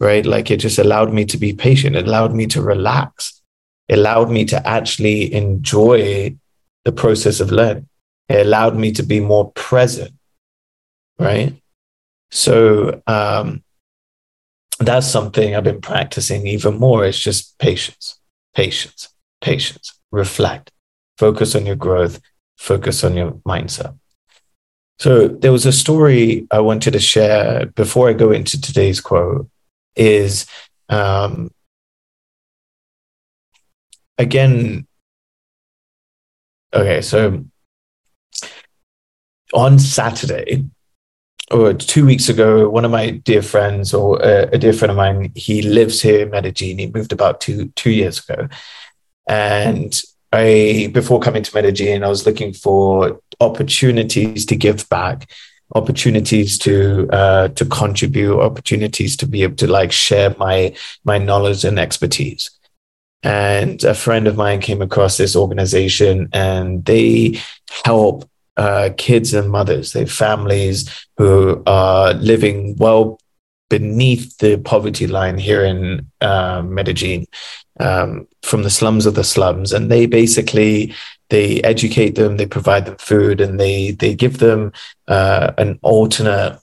right? 0.00 0.24
Like 0.24 0.50
it 0.50 0.58
just 0.58 0.78
allowed 0.78 1.12
me 1.12 1.24
to 1.26 1.38
be 1.38 1.52
patient. 1.52 1.96
It 1.96 2.06
allowed 2.06 2.34
me 2.34 2.46
to 2.46 2.62
relax. 2.62 3.39
Allowed 3.90 4.30
me 4.30 4.44
to 4.46 4.68
actually 4.68 5.34
enjoy 5.34 6.36
the 6.84 6.92
process 6.92 7.40
of 7.40 7.50
learning. 7.50 7.88
It 8.28 8.46
allowed 8.46 8.76
me 8.76 8.92
to 8.92 9.02
be 9.02 9.18
more 9.20 9.50
present, 9.52 10.12
right? 11.18 11.60
So 12.30 13.02
um, 13.06 13.64
that's 14.78 15.08
something 15.08 15.54
I've 15.54 15.64
been 15.64 15.80
practicing 15.80 16.46
even 16.46 16.78
more. 16.78 17.04
It's 17.04 17.18
just 17.18 17.58
patience, 17.58 18.20
patience, 18.54 19.08
patience. 19.40 19.98
Reflect, 20.12 20.70
focus 21.18 21.54
on 21.54 21.66
your 21.66 21.76
growth, 21.76 22.20
focus 22.56 23.04
on 23.04 23.16
your 23.16 23.32
mindset. 23.46 23.96
So 24.98 25.28
there 25.28 25.52
was 25.52 25.66
a 25.66 25.72
story 25.72 26.46
I 26.50 26.60
wanted 26.60 26.92
to 26.92 27.00
share 27.00 27.66
before 27.66 28.08
I 28.08 28.12
go 28.12 28.32
into 28.32 28.60
today's 28.60 29.00
quote. 29.00 29.48
Is 29.96 30.46
um, 30.88 31.50
again, 34.20 34.86
okay. 36.74 37.00
So 37.00 37.44
on 39.52 39.78
Saturday, 39.78 40.64
or 41.50 41.74
two 41.74 42.06
weeks 42.06 42.28
ago, 42.28 42.68
one 42.68 42.84
of 42.84 42.92
my 42.92 43.10
dear 43.10 43.42
friends, 43.42 43.92
or 43.92 44.22
a, 44.22 44.48
a, 44.52 44.58
dear 44.58 44.72
friend 44.72 44.90
of 44.90 44.96
mine, 44.96 45.32
he 45.34 45.62
lives 45.62 46.00
here 46.00 46.20
in 46.20 46.30
Medellin. 46.30 46.78
He 46.78 46.86
moved 46.86 47.12
about 47.12 47.40
two 47.40 47.68
two 47.70 47.90
years 47.90 48.20
ago, 48.20 48.48
and 49.26 50.00
I 50.32 50.90
before 50.92 51.18
coming 51.18 51.42
to 51.42 51.54
Medellin, 51.54 52.04
I 52.04 52.08
was 52.08 52.26
looking 52.26 52.52
for 52.52 53.20
opportunities 53.40 54.46
to 54.46 54.54
give 54.54 54.88
back, 54.90 55.28
opportunities 55.74 56.56
to 56.58 57.08
uh, 57.10 57.48
to 57.48 57.64
contribute, 57.64 58.38
opportunities 58.38 59.16
to 59.16 59.26
be 59.26 59.42
able 59.42 59.56
to 59.56 59.66
like 59.66 59.90
share 59.90 60.36
my 60.38 60.76
my 61.04 61.18
knowledge 61.18 61.64
and 61.64 61.80
expertise. 61.80 62.50
And 63.22 63.82
a 63.84 63.94
friend 63.94 64.26
of 64.26 64.36
mine 64.36 64.60
came 64.60 64.80
across 64.80 65.16
this 65.16 65.36
organization, 65.36 66.28
and 66.32 66.84
they 66.84 67.38
help 67.84 68.28
uh, 68.56 68.90
kids 68.96 69.34
and 69.34 69.50
mothers, 69.50 69.92
they 69.92 70.06
families 70.06 70.88
who 71.16 71.62
are 71.66 72.12
living 72.14 72.76
well 72.76 73.20
beneath 73.68 74.36
the 74.38 74.58
poverty 74.58 75.06
line 75.06 75.38
here 75.38 75.64
in 75.64 76.06
uh, 76.20 76.60
Medellin, 76.62 77.26
um, 77.78 78.26
from 78.42 78.62
the 78.62 78.70
slums 78.70 79.06
of 79.06 79.14
the 79.14 79.24
slums, 79.24 79.72
and 79.72 79.90
they 79.90 80.06
basically 80.06 80.94
they 81.30 81.62
educate 81.62 82.16
them, 82.16 82.36
they 82.36 82.46
provide 82.46 82.84
them 82.84 82.96
food, 82.98 83.40
and 83.40 83.58
they 83.58 83.92
they 83.92 84.14
give 84.14 84.38
them 84.38 84.72
uh, 85.08 85.52
an 85.56 85.78
alternate 85.82 86.58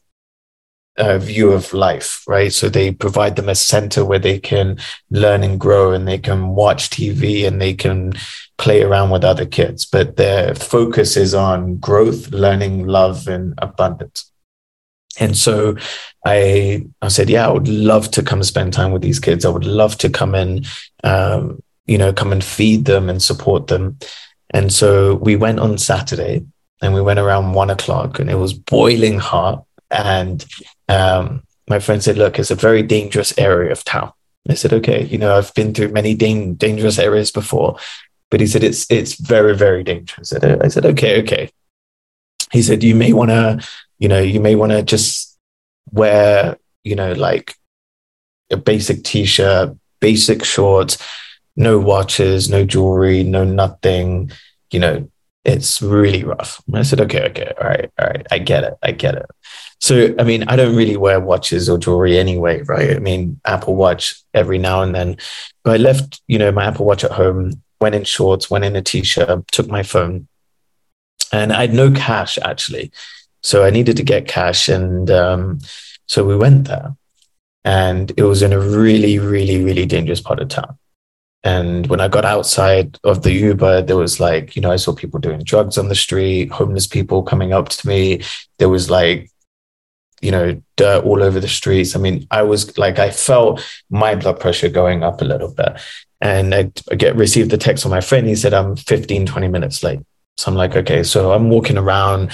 uh, 0.97 1.17
view 1.17 1.51
of 1.51 1.73
life, 1.73 2.23
right? 2.27 2.51
So 2.51 2.69
they 2.69 2.91
provide 2.91 3.35
them 3.35 3.49
a 3.49 3.55
center 3.55 4.03
where 4.03 4.19
they 4.19 4.39
can 4.39 4.77
learn 5.09 5.43
and 5.43 5.59
grow, 5.59 5.91
and 5.91 6.07
they 6.07 6.17
can 6.17 6.49
watch 6.49 6.89
TV, 6.89 7.47
and 7.47 7.61
they 7.61 7.73
can 7.73 8.13
play 8.57 8.81
around 8.81 9.09
with 9.09 9.23
other 9.23 9.45
kids. 9.45 9.85
But 9.85 10.17
their 10.17 10.55
focus 10.55 11.15
is 11.17 11.33
on 11.33 11.77
growth, 11.77 12.31
learning, 12.31 12.87
love, 12.87 13.27
and 13.27 13.53
abundance. 13.59 14.31
And 15.19 15.35
so 15.35 15.75
I, 16.25 16.85
I 17.01 17.07
said, 17.07 17.29
yeah, 17.29 17.47
I 17.47 17.51
would 17.51 17.67
love 17.67 18.11
to 18.11 18.23
come 18.23 18.43
spend 18.43 18.73
time 18.73 18.91
with 18.91 19.01
these 19.01 19.19
kids. 19.19 19.45
I 19.45 19.49
would 19.49 19.65
love 19.65 19.97
to 19.99 20.09
come 20.09 20.35
and, 20.35 20.65
um, 21.03 21.61
you 21.85 21.97
know, 21.97 22.13
come 22.13 22.31
and 22.31 22.43
feed 22.43 22.85
them 22.85 23.09
and 23.09 23.21
support 23.21 23.67
them. 23.67 23.97
And 24.51 24.71
so 24.71 25.15
we 25.15 25.35
went 25.35 25.59
on 25.59 25.77
Saturday 25.77 26.45
and 26.81 26.93
we 26.93 27.01
went 27.01 27.19
around 27.19 27.53
one 27.53 27.69
o'clock 27.69 28.19
and 28.19 28.29
it 28.29 28.35
was 28.35 28.53
boiling 28.53 29.19
hot. 29.19 29.65
And 29.89 30.45
um, 30.89 31.43
my 31.69 31.79
friend 31.79 32.03
said, 32.03 32.17
look, 32.17 32.39
it's 32.39 32.51
a 32.51 32.55
very 32.55 32.83
dangerous 32.83 33.37
area 33.37 33.71
of 33.71 33.83
town. 33.83 34.11
I 34.49 34.53
said, 34.53 34.73
okay, 34.73 35.03
you 35.05 35.17
know, 35.17 35.37
I've 35.37 35.53
been 35.53 35.73
through 35.73 35.89
many 35.89 36.15
da- 36.15 36.53
dangerous 36.53 36.97
areas 36.99 37.31
before, 37.31 37.77
but 38.31 38.39
he 38.39 38.47
said, 38.47 38.63
it's, 38.63 38.89
it's 38.89 39.15
very, 39.15 39.55
very 39.55 39.83
dangerous. 39.83 40.31
I 40.31 40.39
said, 40.39 40.61
I 40.63 40.67
said 40.69 40.85
okay, 40.85 41.21
okay. 41.21 41.49
He 42.51 42.61
said, 42.61 42.81
you 42.81 42.95
may 42.95 43.11
want 43.11 43.31
to 43.31 43.59
you 43.99 44.07
know, 44.07 44.19
you 44.19 44.39
may 44.39 44.55
want 44.55 44.71
to 44.71 44.83
just 44.83 45.37
wear, 45.91 46.57
you 46.83 46.95
know, 46.95 47.13
like 47.13 47.55
a 48.51 48.57
basic 48.57 49.03
t 49.03 49.25
shirt, 49.25 49.75
basic 49.99 50.43
shorts, 50.43 50.97
no 51.55 51.79
watches, 51.79 52.49
no 52.49 52.63
jewelry, 52.63 53.23
no 53.23 53.43
nothing. 53.43 54.31
You 54.71 54.79
know, 54.79 55.11
it's 55.47 55.81
really 55.81 56.25
rough. 56.25 56.61
I 56.73 56.81
said, 56.83 56.99
okay, 57.01 57.23
okay, 57.29 57.53
all 57.59 57.67
right, 57.67 57.89
all 57.97 58.07
right, 58.07 58.27
I 58.29 58.37
get 58.37 58.65
it, 58.65 58.77
I 58.83 58.91
get 58.91 59.15
it. 59.15 59.25
So, 59.79 60.13
I 60.19 60.23
mean, 60.23 60.43
I 60.43 60.57
don't 60.57 60.75
really 60.75 60.97
wear 60.97 61.19
watches 61.21 61.69
or 61.69 61.77
jewelry 61.77 62.17
anyway, 62.17 62.63
right? 62.63 62.95
I 62.95 62.99
mean, 62.99 63.39
Apple 63.45 63.75
Watch 63.75 64.21
every 64.33 64.57
now 64.57 64.81
and 64.81 64.93
then. 64.93 65.17
But 65.63 65.75
I 65.75 65.77
left, 65.77 66.21
you 66.27 66.37
know, 66.37 66.51
my 66.51 66.65
Apple 66.65 66.85
Watch 66.85 67.03
at 67.03 67.11
home, 67.11 67.61
went 67.79 67.95
in 67.95 68.03
shorts, 68.03 68.51
went 68.51 68.65
in 68.65 68.75
a 68.75 68.81
t 68.81 69.03
shirt, 69.03 69.47
took 69.47 69.67
my 69.67 69.83
phone, 69.83 70.27
and 71.31 71.53
I 71.53 71.61
had 71.61 71.73
no 71.73 71.91
cash 71.91 72.37
actually. 72.39 72.91
So 73.41 73.63
I 73.63 73.69
needed 73.69 73.95
to 73.97 74.03
get 74.03 74.27
cash. 74.27 74.67
And 74.67 75.09
um, 75.09 75.59
so 76.07 76.25
we 76.25 76.35
went 76.35 76.67
there. 76.67 76.95
And 77.63 78.11
it 78.17 78.23
was 78.23 78.41
in 78.41 78.51
a 78.51 78.59
really, 78.59 79.19
really, 79.19 79.63
really 79.63 79.85
dangerous 79.85 80.21
part 80.21 80.39
of 80.39 80.49
town. 80.49 80.77
And 81.43 81.87
when 81.87 82.01
I 82.01 82.07
got 82.07 82.25
outside 82.25 82.97
of 83.03 83.23
the 83.23 83.31
Uber, 83.31 83.83
there 83.83 83.95
was 83.95 84.19
like, 84.19 84.55
you 84.55 84.61
know, 84.61 84.71
I 84.71 84.75
saw 84.75 84.93
people 84.93 85.19
doing 85.19 85.43
drugs 85.43 85.77
on 85.77 85.87
the 85.87 85.95
street, 85.95 86.51
homeless 86.51 86.87
people 86.87 87.23
coming 87.23 87.53
up 87.53 87.69
to 87.69 87.87
me. 87.87 88.21
There 88.57 88.69
was 88.69 88.89
like, 88.89 89.29
you 90.19 90.31
know, 90.31 90.61
dirt 90.75 91.05
all 91.05 91.23
over 91.23 91.39
the 91.39 91.47
streets. 91.47 91.95
I 91.95 91.99
mean, 91.99 92.27
I 92.31 92.41
was 92.41 92.77
like, 92.77 92.99
I 92.99 93.11
felt 93.11 93.63
my 93.89 94.15
blood 94.15 94.39
pressure 94.39 94.67
going 94.67 95.03
up 95.03 95.21
a 95.21 95.25
little 95.25 95.53
bit. 95.53 95.79
And 96.19 96.53
I, 96.55 96.63
get 96.95 97.15
received 97.15 97.51
the 97.51 97.57
text 97.57 97.83
from 97.83 97.91
my 97.91 98.01
friend. 98.01 98.25
He 98.25 98.35
said, 98.35 98.53
I'm 98.53 98.75
15, 98.75 99.27
20 99.27 99.47
minutes 99.47 99.83
late. 99.83 99.99
So 100.37 100.51
I'm 100.51 100.57
like, 100.57 100.75
okay. 100.75 101.03
So 101.03 101.31
I'm 101.31 101.49
walking 101.49 101.77
around 101.77 102.31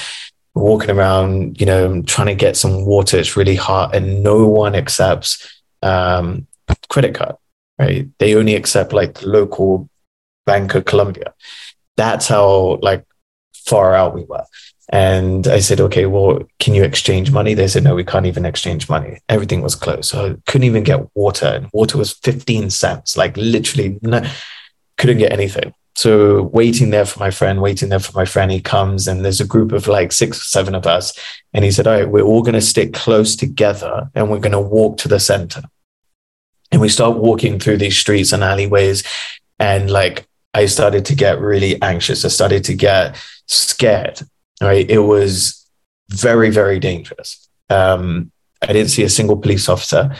walking 0.56 0.92
around, 0.92 1.60
you 1.60 1.66
know, 1.66 2.02
trying 2.04 2.28
to 2.28 2.36
get 2.36 2.56
some 2.56 2.86
water. 2.86 3.18
It's 3.18 3.36
really 3.36 3.56
hot, 3.56 3.96
and 3.96 4.24
no 4.24 4.48
one 4.48 4.76
accepts 4.76 5.62
um, 5.82 6.48
credit 6.90 7.16
card. 7.16 7.36
Right? 7.80 8.08
They 8.20 8.36
only 8.36 8.56
accept 8.56 8.94
like 8.94 9.24
local 9.24 9.90
Bank 10.46 10.76
of 10.76 10.86
Colombia. 10.86 11.34
That's 11.98 12.28
how 12.28 12.80
like 12.82 13.06
far 13.54 13.94
out 13.96 14.14
we 14.14 14.24
were. 14.26 14.44
And 14.90 15.48
I 15.48 15.60
said, 15.60 15.80
okay, 15.80 16.06
well, 16.06 16.42
can 16.60 16.76
you 16.76 16.84
exchange 16.84 17.32
money? 17.32 17.54
They 17.54 17.68
said, 17.68 17.84
no, 17.84 17.96
we 17.96 18.04
can't 18.04 18.26
even 18.26 18.46
exchange 18.46 18.90
money. 18.90 19.20
Everything 19.30 19.62
was 19.62 19.76
closed. 19.76 20.10
So 20.10 20.32
I 20.32 20.36
couldn't 20.46 20.66
even 20.66 20.84
get 20.84 21.08
water. 21.16 21.48
And 21.48 21.70
water 21.74 21.98
was 21.98 22.14
15 22.14 22.70
cents, 22.70 23.16
like 23.16 23.36
literally 23.38 23.98
no, 24.02 24.22
couldn't 24.98 25.20
get 25.20 25.32
anything. 25.32 25.74
So 25.96 26.44
waiting 26.44 26.90
there 26.90 27.06
for 27.06 27.20
my 27.20 27.32
friend, 27.32 27.62
waiting 27.62 27.90
there 27.90 28.00
for 28.00 28.18
my 28.18 28.26
friend, 28.26 28.52
he 28.52 28.60
comes 28.60 29.08
and 29.08 29.24
there's 29.24 29.40
a 29.40 29.48
group 29.48 29.72
of 29.72 29.88
like 29.88 30.12
six 30.12 30.42
or 30.42 30.44
seven 30.44 30.76
of 30.76 30.88
us. 30.88 31.18
And 31.54 31.64
he 31.64 31.72
said, 31.72 31.88
all 31.88 31.94
right, 31.94 32.10
we're 32.10 32.24
all 32.24 32.42
going 32.42 32.54
to 32.54 32.62
stick 32.62 32.94
close 32.94 33.36
together 33.36 34.10
and 34.16 34.30
we're 34.30 34.40
going 34.40 34.52
to 34.52 34.60
walk 34.60 34.98
to 35.00 35.08
the 35.08 35.20
center. 35.20 35.62
And 36.74 36.82
we 36.82 36.90
start 36.90 37.16
walking 37.16 37.58
through 37.60 37.78
these 37.78 37.98
streets 37.98 38.34
and 38.34 38.44
alleyways. 38.44 39.04
And 39.60 39.90
like, 39.90 40.28
I 40.54 40.66
started 40.66 41.06
to 41.06 41.16
get 41.16 41.40
really 41.40 41.82
anxious. 41.82 42.26
I 42.26 42.28
started 42.28 42.66
to 42.66 42.74
get 42.74 43.16
scared. 43.46 44.20
Right. 44.62 44.90
It 44.90 45.00
was 45.00 45.66
very, 46.10 46.50
very 46.50 46.80
dangerous. 46.80 47.48
Um, 47.70 48.32
I 48.62 48.74
didn't 48.74 48.90
see 48.90 49.04
a 49.04 49.10
single 49.10 49.38
police 49.38 49.70
officer. 49.70 50.14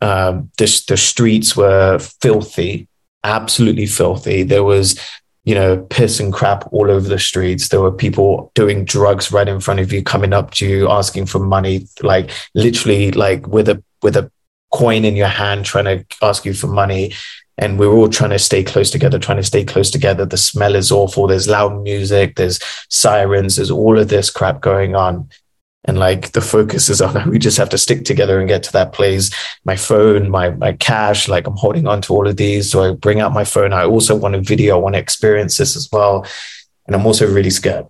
Um, 0.00 0.50
the, 0.58 0.84
the 0.88 0.96
streets 0.96 1.56
were 1.56 2.00
filthy 2.00 2.88
absolutely 3.24 3.86
filthy. 3.86 4.42
There 4.42 4.64
was, 4.64 4.98
you 5.44 5.54
know, 5.54 5.78
piss 5.90 6.20
and 6.20 6.32
crap 6.32 6.70
all 6.72 6.90
over 6.90 7.08
the 7.08 7.18
streets. 7.18 7.68
There 7.68 7.80
were 7.80 7.92
people 7.92 8.50
doing 8.54 8.84
drugs 8.84 9.32
right 9.32 9.48
in 9.48 9.60
front 9.60 9.80
of 9.80 9.92
you, 9.92 10.02
coming 10.02 10.32
up 10.32 10.52
to 10.52 10.66
you, 10.66 10.90
asking 10.90 11.26
for 11.26 11.38
money, 11.38 11.86
like 12.02 12.30
literally 12.54 13.10
like 13.12 13.46
with 13.46 13.68
a 13.68 13.82
with 14.02 14.16
a 14.16 14.30
coin 14.70 15.04
in 15.04 15.16
your 15.16 15.28
hand, 15.28 15.64
trying 15.64 15.84
to 15.84 16.04
ask 16.22 16.44
you 16.44 16.54
for 16.54 16.66
money. 16.66 17.12
And 17.56 17.78
we're 17.78 17.92
all 17.92 18.08
trying 18.08 18.30
to 18.30 18.38
stay 18.38 18.62
close 18.62 18.90
together, 18.90 19.18
trying 19.18 19.38
to 19.38 19.42
stay 19.42 19.64
close 19.64 19.90
together. 19.90 20.24
The 20.24 20.36
smell 20.36 20.76
is 20.76 20.92
awful. 20.92 21.26
There's 21.26 21.48
loud 21.48 21.82
music, 21.82 22.36
there's 22.36 22.60
sirens, 22.88 23.56
there's 23.56 23.70
all 23.70 23.98
of 23.98 24.08
this 24.08 24.30
crap 24.30 24.60
going 24.60 24.94
on. 24.94 25.28
And 25.84 25.98
like 25.98 26.32
the 26.32 26.40
focus 26.40 26.88
is 26.88 27.00
on 27.00 27.30
we 27.30 27.38
just 27.38 27.56
have 27.56 27.70
to 27.70 27.78
stick 27.78 28.04
together 28.04 28.38
and 28.38 28.48
get 28.48 28.62
to 28.64 28.72
that 28.72 28.92
place. 28.92 29.30
My 29.64 29.74
phone 29.74 30.30
my 30.30 30.50
my 30.50 30.72
cash 30.74 31.28
like 31.28 31.46
i'm 31.46 31.56
holding 31.56 31.86
on 31.86 32.02
to 32.02 32.12
all 32.12 32.28
of 32.28 32.36
these. 32.36 32.70
So 32.70 32.82
i 32.82 32.94
bring 32.94 33.20
out 33.20 33.32
my 33.32 33.44
phone. 33.44 33.72
I 33.72 33.84
also 33.84 34.14
want 34.14 34.34
a 34.34 34.40
video. 34.40 34.76
I 34.76 34.80
want 34.80 34.94
to 34.94 35.00
experience 35.00 35.56
this 35.56 35.76
as 35.76 35.88
well. 35.90 36.26
And 36.86 36.94
i'm 36.94 37.06
also 37.06 37.26
really 37.26 37.50
scared. 37.50 37.86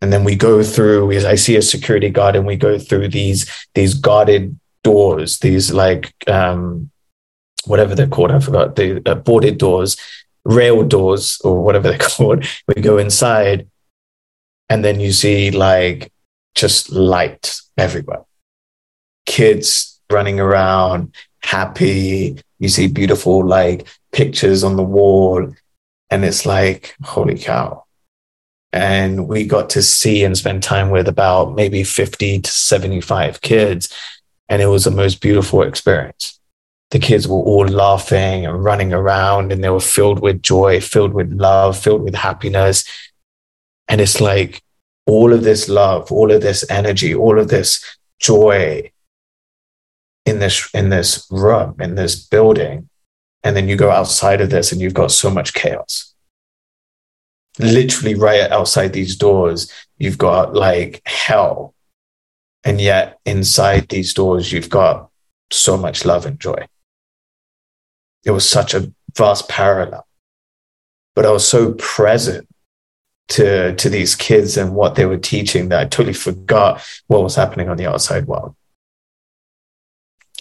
And 0.00 0.12
then 0.12 0.24
we 0.24 0.36
go 0.36 0.62
through, 0.62 1.12
I 1.26 1.34
see 1.34 1.56
a 1.56 1.62
security 1.62 2.10
guard 2.10 2.36
and 2.36 2.46
we 2.46 2.56
go 2.56 2.78
through 2.78 3.08
these, 3.08 3.50
these 3.74 3.94
guarded 3.94 4.58
doors, 4.88 5.38
these 5.40 5.70
like, 5.70 6.14
um, 6.28 6.90
whatever 7.66 7.94
they're 7.94 8.14
called, 8.16 8.30
I 8.30 8.40
forgot, 8.40 8.76
the 8.76 9.02
uh, 9.04 9.16
boarded 9.16 9.58
doors, 9.58 9.96
rail 10.44 10.82
doors, 10.82 11.40
or 11.44 11.62
whatever 11.62 11.88
they're 11.90 11.98
called. 11.98 12.46
We 12.66 12.80
go 12.82 12.96
inside 12.96 13.68
and 14.70 14.84
then 14.84 14.98
you 15.00 15.12
see 15.12 15.50
like 15.50 16.10
just 16.54 16.90
light 16.90 17.60
everywhere. 17.76 18.24
Kids 19.26 20.00
running 20.10 20.40
around, 20.40 21.14
happy. 21.42 22.40
You 22.58 22.68
see 22.68 22.86
beautiful 22.86 23.46
like 23.46 23.86
pictures 24.12 24.64
on 24.64 24.76
the 24.76 24.82
wall. 24.82 25.54
And 26.10 26.24
it's 26.24 26.46
like, 26.46 26.96
holy 27.02 27.38
cow. 27.38 27.84
And 28.72 29.28
we 29.28 29.46
got 29.46 29.70
to 29.70 29.82
see 29.82 30.24
and 30.24 30.36
spend 30.36 30.62
time 30.62 30.90
with 30.90 31.08
about 31.08 31.54
maybe 31.54 31.84
50 31.84 32.40
to 32.40 32.50
75 32.50 33.40
kids. 33.40 33.92
And 34.48 34.62
it 34.62 34.66
was 34.66 34.84
the 34.84 34.90
most 34.90 35.20
beautiful 35.20 35.62
experience. 35.62 36.38
The 36.90 36.98
kids 36.98 37.28
were 37.28 37.36
all 37.36 37.66
laughing 37.66 38.46
and 38.46 38.64
running 38.64 38.94
around 38.94 39.52
and 39.52 39.62
they 39.62 39.68
were 39.68 39.80
filled 39.80 40.20
with 40.20 40.42
joy, 40.42 40.80
filled 40.80 41.12
with 41.12 41.30
love, 41.32 41.78
filled 41.78 42.02
with 42.02 42.14
happiness. 42.14 42.84
And 43.88 44.00
it's 44.00 44.20
like 44.20 44.62
all 45.06 45.32
of 45.32 45.42
this 45.42 45.68
love, 45.68 46.10
all 46.10 46.32
of 46.32 46.40
this 46.40 46.68
energy, 46.70 47.14
all 47.14 47.38
of 47.38 47.48
this 47.48 47.84
joy 48.18 48.90
in 50.24 50.38
this, 50.38 50.68
in 50.72 50.88
this 50.88 51.26
room, 51.30 51.76
in 51.78 51.94
this 51.94 52.16
building. 52.26 52.88
And 53.44 53.54
then 53.54 53.68
you 53.68 53.76
go 53.76 53.90
outside 53.90 54.40
of 54.40 54.50
this 54.50 54.72
and 54.72 54.80
you've 54.80 54.94
got 54.94 55.10
so 55.10 55.30
much 55.30 55.54
chaos. 55.54 56.14
Literally 57.58 58.14
right 58.14 58.50
outside 58.50 58.92
these 58.92 59.16
doors, 59.16 59.70
you've 59.98 60.18
got 60.18 60.54
like 60.54 61.02
hell. 61.06 61.74
And 62.64 62.80
yet 62.80 63.18
inside 63.24 63.88
these 63.88 64.14
doors, 64.14 64.52
you've 64.52 64.70
got 64.70 65.10
so 65.50 65.76
much 65.76 66.04
love 66.04 66.26
and 66.26 66.38
joy. 66.38 66.66
It 68.24 68.32
was 68.32 68.48
such 68.48 68.74
a 68.74 68.92
vast 69.16 69.48
parallel. 69.48 70.06
But 71.14 71.26
I 71.26 71.30
was 71.30 71.46
so 71.46 71.72
present 71.74 72.48
to 73.28 73.74
to 73.74 73.88
these 73.88 74.14
kids 74.14 74.56
and 74.56 74.74
what 74.74 74.94
they 74.94 75.04
were 75.04 75.18
teaching 75.18 75.68
that 75.68 75.80
I 75.80 75.84
totally 75.84 76.14
forgot 76.14 76.82
what 77.06 77.22
was 77.22 77.34
happening 77.34 77.68
on 77.68 77.76
the 77.76 77.86
outside 77.86 78.26
world. 78.26 78.54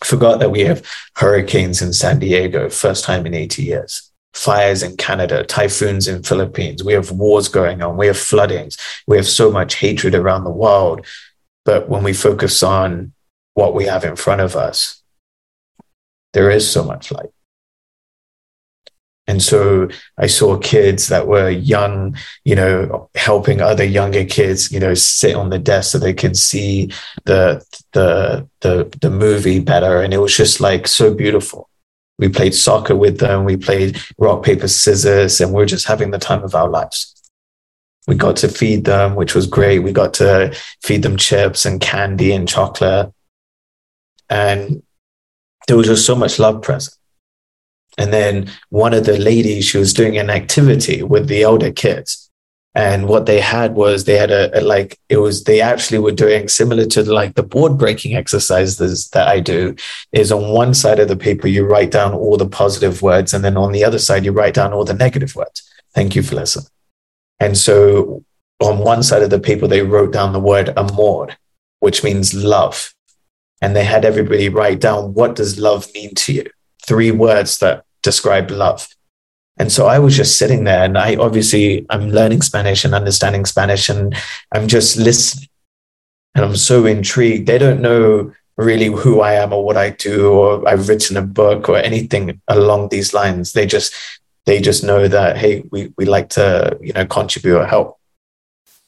Forgot 0.04 0.40
that 0.40 0.52
we 0.52 0.62
have 0.62 0.86
hurricanes 1.16 1.82
in 1.82 1.92
San 1.92 2.20
Diego, 2.20 2.70
first 2.70 3.04
time 3.04 3.26
in 3.26 3.34
80 3.34 3.64
years. 3.64 4.12
Fires 4.34 4.84
in 4.84 4.96
Canada, 4.96 5.44
typhoons 5.44 6.08
in 6.08 6.22
Philippines. 6.22 6.84
We 6.84 6.94
have 6.94 7.12
wars 7.12 7.48
going 7.48 7.82
on. 7.82 7.98
We 7.98 8.06
have 8.06 8.18
floodings. 8.18 8.78
We 9.08 9.18
have 9.18 9.26
so 9.26 9.52
much 9.52 9.76
hatred 9.76 10.14
around 10.14 10.44
the 10.44 10.52
world. 10.52 11.06
But 11.68 11.90
when 11.90 12.02
we 12.02 12.14
focus 12.14 12.64
on 12.64 13.12
what 13.54 13.76
we 13.76 13.84
have 13.88 14.06
in 14.06 14.16
front 14.16 14.40
of 14.40 14.56
us, 14.56 15.04
there 16.32 16.50
is 16.50 16.70
so 16.70 16.82
much 16.82 17.12
light. 17.12 17.32
And 19.28 19.44
so 19.44 19.90
I 20.18 20.28
saw 20.28 20.58
kids 20.58 21.10
that 21.10 21.28
were 21.28 21.50
young, 21.50 22.16
you 22.46 22.56
know, 22.56 23.10
helping 23.16 23.60
other 23.60 23.84
younger 23.84 24.24
kids, 24.24 24.72
you 24.72 24.80
know, 24.80 24.94
sit 24.94 25.36
on 25.36 25.50
the 25.50 25.60
desk 25.60 25.92
so 25.92 26.00
they 26.00 26.14
can 26.14 26.34
see 26.36 26.90
the 27.26 27.62
the 27.92 28.48
the 28.62 28.98
the 29.02 29.10
movie 29.10 29.60
better. 29.60 30.02
And 30.02 30.14
it 30.14 30.20
was 30.20 30.38
just 30.38 30.62
like 30.62 30.88
so 30.88 31.14
beautiful. 31.14 31.70
We 32.18 32.30
played 32.30 32.56
soccer 32.56 32.96
with 32.96 33.20
them, 33.20 33.44
we 33.44 33.58
played 33.58 34.00
rock, 34.18 34.46
paper, 34.46 34.70
scissors, 34.70 35.42
and 35.42 35.52
we 35.52 35.58
we're 35.58 35.66
just 35.66 35.86
having 35.86 36.12
the 36.12 36.18
time 36.18 36.46
of 36.46 36.56
our 36.56 36.70
lives. 36.70 37.17
We 38.08 38.16
got 38.16 38.38
to 38.38 38.48
feed 38.48 38.86
them, 38.86 39.16
which 39.16 39.36
was 39.36 39.46
great. 39.48 39.80
We 39.80 39.92
got 39.92 40.14
to 40.16 40.58
feed 40.82 41.04
them 41.04 41.18
chips 41.18 41.66
and 41.66 41.82
candy 41.82 42.32
and 42.32 42.48
chocolate. 42.48 43.14
And 44.30 44.82
there 45.68 45.78
was 45.78 45.88
just 45.88 46.06
so 46.06 46.16
much 46.16 46.40
love 46.40 46.62
present. 46.62 46.96
And 47.98 48.14
then 48.14 48.50
one 48.70 48.94
of 48.94 49.06
the 49.06 49.18
ladies, 49.18 49.66
she 49.66 49.78
was 49.78 49.94
doing 49.94 50.18
an 50.18 50.30
activity 50.30 51.04
with 51.04 51.28
the 51.28 51.44
older 51.44 51.72
kids. 51.72 52.30
And 52.76 53.08
what 53.08 53.26
they 53.26 53.40
had 53.42 53.74
was 53.74 54.04
they 54.04 54.18
had 54.18 54.30
a, 54.30 54.60
a, 54.60 54.62
like, 54.62 55.00
it 55.10 55.18
was, 55.18 55.46
they 55.46 55.62
actually 55.62 55.98
were 55.98 56.12
doing 56.12 56.48
similar 56.48 56.86
to 56.86 57.02
like 57.12 57.34
the 57.34 57.42
board 57.42 57.76
breaking 57.76 58.16
exercises 58.16 59.10
that 59.10 59.28
I 59.28 59.40
do 59.40 59.76
is 60.12 60.32
on 60.32 60.54
one 60.54 60.76
side 60.76 61.00
of 61.00 61.08
the 61.08 61.18
paper, 61.18 61.48
you 61.48 61.66
write 61.66 61.90
down 61.90 62.14
all 62.14 62.38
the 62.38 62.48
positive 62.48 63.02
words. 63.02 63.34
And 63.34 63.44
then 63.44 63.58
on 63.58 63.72
the 63.72 63.84
other 63.84 63.98
side, 63.98 64.26
you 64.26 64.32
write 64.32 64.54
down 64.54 64.74
all 64.74 64.86
the 64.86 64.94
negative 64.94 65.36
words. 65.36 65.68
Thank 65.96 66.16
you, 66.16 66.22
Felissa. 66.22 66.70
And 67.40 67.58
so 67.58 68.24
on 68.60 68.80
one 68.80 69.04
side 69.04 69.22
of 69.22 69.30
the 69.30 69.40
paper, 69.40 69.68
they 69.68 69.82
wrote 69.82 70.12
down 70.12 70.34
the 70.34 70.40
word 70.40 70.74
amor, 70.78 71.30
which 71.80 72.04
means 72.04 72.34
love. 72.34 72.94
And 73.62 73.76
they 73.76 73.84
had 73.84 74.06
everybody 74.06 74.50
write 74.50 74.80
down 74.80 75.14
what 75.14 75.36
does 75.36 75.60
love 75.60 75.88
mean 75.94 76.14
to 76.16 76.34
you? 76.34 76.46
Three 76.86 77.12
words 77.12 77.60
that 77.60 77.86
describe 78.04 78.52
love. 78.52 78.88
And 79.60 79.72
so 79.72 79.88
I 79.88 79.98
was 80.00 80.16
just 80.16 80.38
sitting 80.38 80.64
there 80.64 80.84
and 80.84 80.98
I 80.98 81.16
obviously 81.16 81.86
I'm 81.90 82.10
learning 82.10 82.44
Spanish 82.44 82.86
and 82.86 82.94
understanding 82.94 83.46
Spanish 83.46 83.90
and 83.90 84.16
I'm 84.54 84.68
just 84.68 84.98
listening. 84.98 85.50
And 86.36 86.46
I'm 86.46 86.56
so 86.56 86.86
intrigued. 86.86 87.48
They 87.48 87.58
don't 87.58 87.82
know 87.82 88.32
really 88.58 88.86
who 88.86 89.22
I 89.22 89.34
am 89.34 89.54
or 89.54 89.64
what 89.64 89.78
I 89.78 89.92
do 89.92 90.32
or 90.32 90.68
I've 90.68 90.88
written 90.88 91.18
a 91.18 91.24
book 91.24 91.70
or 91.70 91.78
anything 91.78 92.40
along 92.48 92.90
these 92.90 93.14
lines. 93.14 93.54
They 93.54 93.66
just 93.66 93.94
they 94.48 94.62
just 94.62 94.82
know 94.84 95.08
that 95.10 95.38
hey, 95.38 95.64
we 95.72 95.94
we 95.98 96.06
like 96.06 96.30
to, 96.30 96.78
you 96.82 96.94
know, 96.94 97.06
contribute 97.06 97.58
or 97.60 97.68
help, 97.68 98.00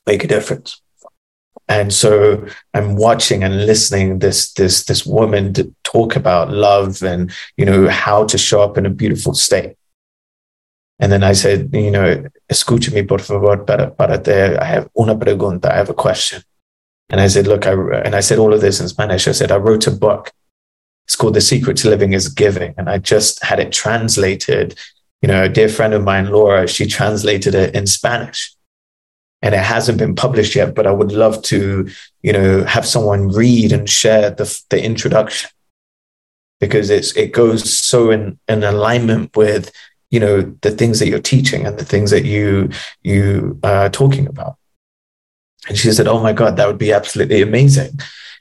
make 0.08 0.24
a 0.24 0.28
difference. 0.28 0.82
And 1.68 1.94
so 1.94 2.48
I'm 2.74 2.96
watching 2.96 3.44
and 3.44 3.68
listening 3.68 4.20
this 4.20 4.54
this 4.54 4.86
this 4.86 5.06
woman 5.06 5.54
talk 5.84 6.16
about 6.16 6.50
love 6.50 7.04
and 7.04 7.32
you 7.58 7.66
know 7.66 7.90
how 7.90 8.26
to 8.26 8.38
show 8.38 8.62
up 8.62 8.78
in 8.78 8.86
a 8.86 8.90
beautiful 8.90 9.34
state. 9.34 9.76
And 10.98 11.12
then 11.12 11.24
I 11.24 11.34
said, 11.34 11.70
you 11.74 11.92
know, 11.92 12.24
escúchame 12.50 13.08
por 13.08 13.20
favor 13.20 13.58
para 13.66 13.92
para 13.92 14.18
te. 14.18 14.32
I 14.32 14.66
have 14.66 14.90
una 14.98 15.16
pregunta. 15.16 15.72
I 15.72 15.76
have 15.76 15.90
a 15.90 15.94
question. 15.94 16.42
And 17.10 17.20
I 17.20 17.28
said, 17.28 17.48
look, 17.48 17.68
I 17.68 17.74
and 18.06 18.16
I 18.16 18.22
said 18.22 18.40
all 18.40 18.54
of 18.54 18.62
this 18.62 18.80
in 18.80 18.88
Spanish. 18.88 19.28
I 19.28 19.34
said 19.34 19.52
I 19.52 19.58
wrote 19.58 19.88
a 19.88 19.92
book. 19.92 20.32
It's 21.06 21.18
called 21.18 21.34
The 21.34 21.42
Secret 21.42 21.76
to 21.78 21.90
Living 21.90 22.14
is 22.14 22.30
Giving, 22.30 22.76
and 22.78 22.90
I 22.90 23.00
just 23.00 23.44
had 23.44 23.60
it 23.60 23.74
translated. 23.74 24.78
You 25.22 25.28
know, 25.28 25.44
a 25.44 25.50
dear 25.50 25.70
friend 25.70 25.94
of 25.94 26.04
mine, 26.04 26.30
Laura, 26.30 26.68
she 26.68 26.86
translated 26.86 27.54
it 27.54 27.76
in 27.76 27.88
Spanish 27.88 28.56
and 29.42 29.56
it 29.56 29.62
hasn't 29.62 29.98
been 29.98 30.16
published 30.16 30.56
yet, 30.56 30.76
but 30.76 30.88
I 30.88 30.92
would 30.92 31.12
love 31.12 31.42
to, 31.44 31.90
you 32.22 32.34
know, 32.34 32.64
have 32.66 32.86
someone 32.86 33.30
read 33.30 33.72
and 33.72 33.90
share 33.90 34.32
the, 34.32 34.62
the 34.70 34.84
introduction 34.84 35.50
because 36.60 36.90
it's, 36.90 37.16
it 37.16 37.32
goes 37.32 37.78
so 37.78 38.12
in, 38.12 38.38
in 38.48 38.64
alignment 38.64 39.36
with, 39.36 39.72
you 40.12 40.20
know, 40.20 40.42
the 40.62 40.72
things 40.72 41.00
that 41.00 41.08
you're 41.08 41.20
teaching 41.20 41.66
and 41.66 41.78
the 41.78 41.86
things 41.86 42.12
that 42.12 42.26
you, 42.26 42.70
you 43.02 43.60
are 43.64 43.90
talking 43.90 44.28
about. 44.28 44.58
And 45.68 45.78
she 45.78 45.92
said, 45.92 46.08
Oh 46.08 46.20
my 46.20 46.34
God, 46.34 46.58
that 46.58 46.68
would 46.68 46.78
be 46.78 46.92
absolutely 46.92 47.42
amazing. 47.42 48.00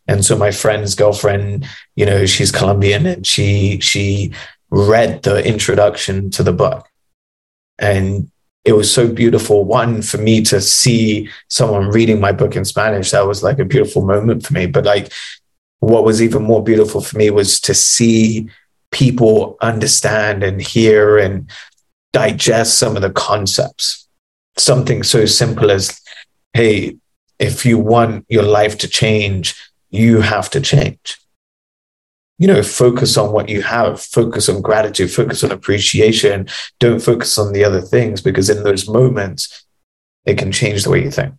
And 0.08 0.24
so 0.24 0.36
my 0.36 0.50
friend's 0.50 0.94
girlfriend, 0.94 1.66
you 1.94 2.06
know, 2.06 2.24
she's 2.26 2.50
Colombian 2.50 3.06
and 3.06 3.26
she, 3.26 3.78
she 3.80 4.32
read 4.70 5.22
the 5.22 5.46
introduction 5.46 6.30
to 6.30 6.42
the 6.42 6.52
book 6.52 6.88
and 7.78 8.30
it 8.64 8.72
was 8.72 8.92
so 8.92 9.10
beautiful. 9.10 9.64
One, 9.64 10.02
for 10.02 10.18
me 10.18 10.42
to 10.42 10.60
see 10.60 11.30
someone 11.48 11.88
reading 11.88 12.20
my 12.20 12.32
book 12.32 12.56
in 12.56 12.64
Spanish, 12.64 13.12
that 13.12 13.26
was 13.26 13.42
like 13.42 13.58
a 13.58 13.64
beautiful 13.64 14.04
moment 14.04 14.44
for 14.44 14.52
me. 14.52 14.66
But 14.66 14.84
like, 14.84 15.10
what 15.80 16.04
was 16.04 16.20
even 16.20 16.42
more 16.42 16.62
beautiful 16.62 17.00
for 17.00 17.16
me 17.16 17.30
was 17.30 17.60
to 17.62 17.72
see 17.72 18.50
people 18.90 19.56
understand 19.62 20.42
and 20.42 20.60
hear 20.60 21.16
and 21.16 21.48
digest 22.12 22.78
some 22.78 22.96
of 22.96 23.02
the 23.02 23.10
concepts. 23.10 24.06
Something 24.56 25.02
so 25.02 25.24
simple 25.24 25.70
as, 25.70 26.00
hey, 26.52 26.96
if 27.38 27.64
you 27.64 27.78
want 27.78 28.26
your 28.28 28.42
life 28.42 28.76
to 28.78 28.88
change, 28.88 29.54
you 29.90 30.20
have 30.20 30.50
to 30.50 30.60
change 30.60 31.16
you 32.38 32.46
know, 32.46 32.62
focus 32.62 33.16
on 33.16 33.32
what 33.32 33.48
you 33.48 33.62
have, 33.62 34.00
focus 34.00 34.48
on 34.48 34.62
gratitude, 34.62 35.10
focus 35.10 35.42
on 35.42 35.50
appreciation. 35.50 36.48
Don't 36.78 37.02
focus 37.02 37.36
on 37.36 37.52
the 37.52 37.64
other 37.64 37.80
things 37.80 38.22
because 38.22 38.48
in 38.48 38.62
those 38.62 38.88
moments, 38.88 39.66
it 40.24 40.38
can 40.38 40.52
change 40.52 40.84
the 40.84 40.90
way 40.90 41.02
you 41.02 41.10
think. 41.10 41.34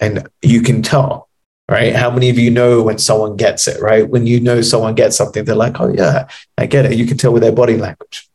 And 0.00 0.28
you 0.42 0.60
can 0.60 0.82
tell, 0.82 1.28
right? 1.68 1.94
How 1.94 2.10
many 2.10 2.28
of 2.28 2.38
you 2.38 2.50
know 2.50 2.82
when 2.82 2.98
someone 2.98 3.36
gets 3.36 3.66
it, 3.66 3.80
right? 3.80 4.06
When 4.08 4.26
you 4.26 4.40
know 4.40 4.60
someone 4.60 4.94
gets 4.94 5.16
something, 5.16 5.44
they're 5.44 5.54
like, 5.54 5.80
oh, 5.80 5.92
yeah, 5.92 6.28
I 6.58 6.66
get 6.66 6.84
it. 6.84 6.98
You 6.98 7.06
can 7.06 7.16
tell 7.16 7.32
with 7.32 7.42
their 7.42 7.52
body 7.52 7.78
language. 7.78 8.28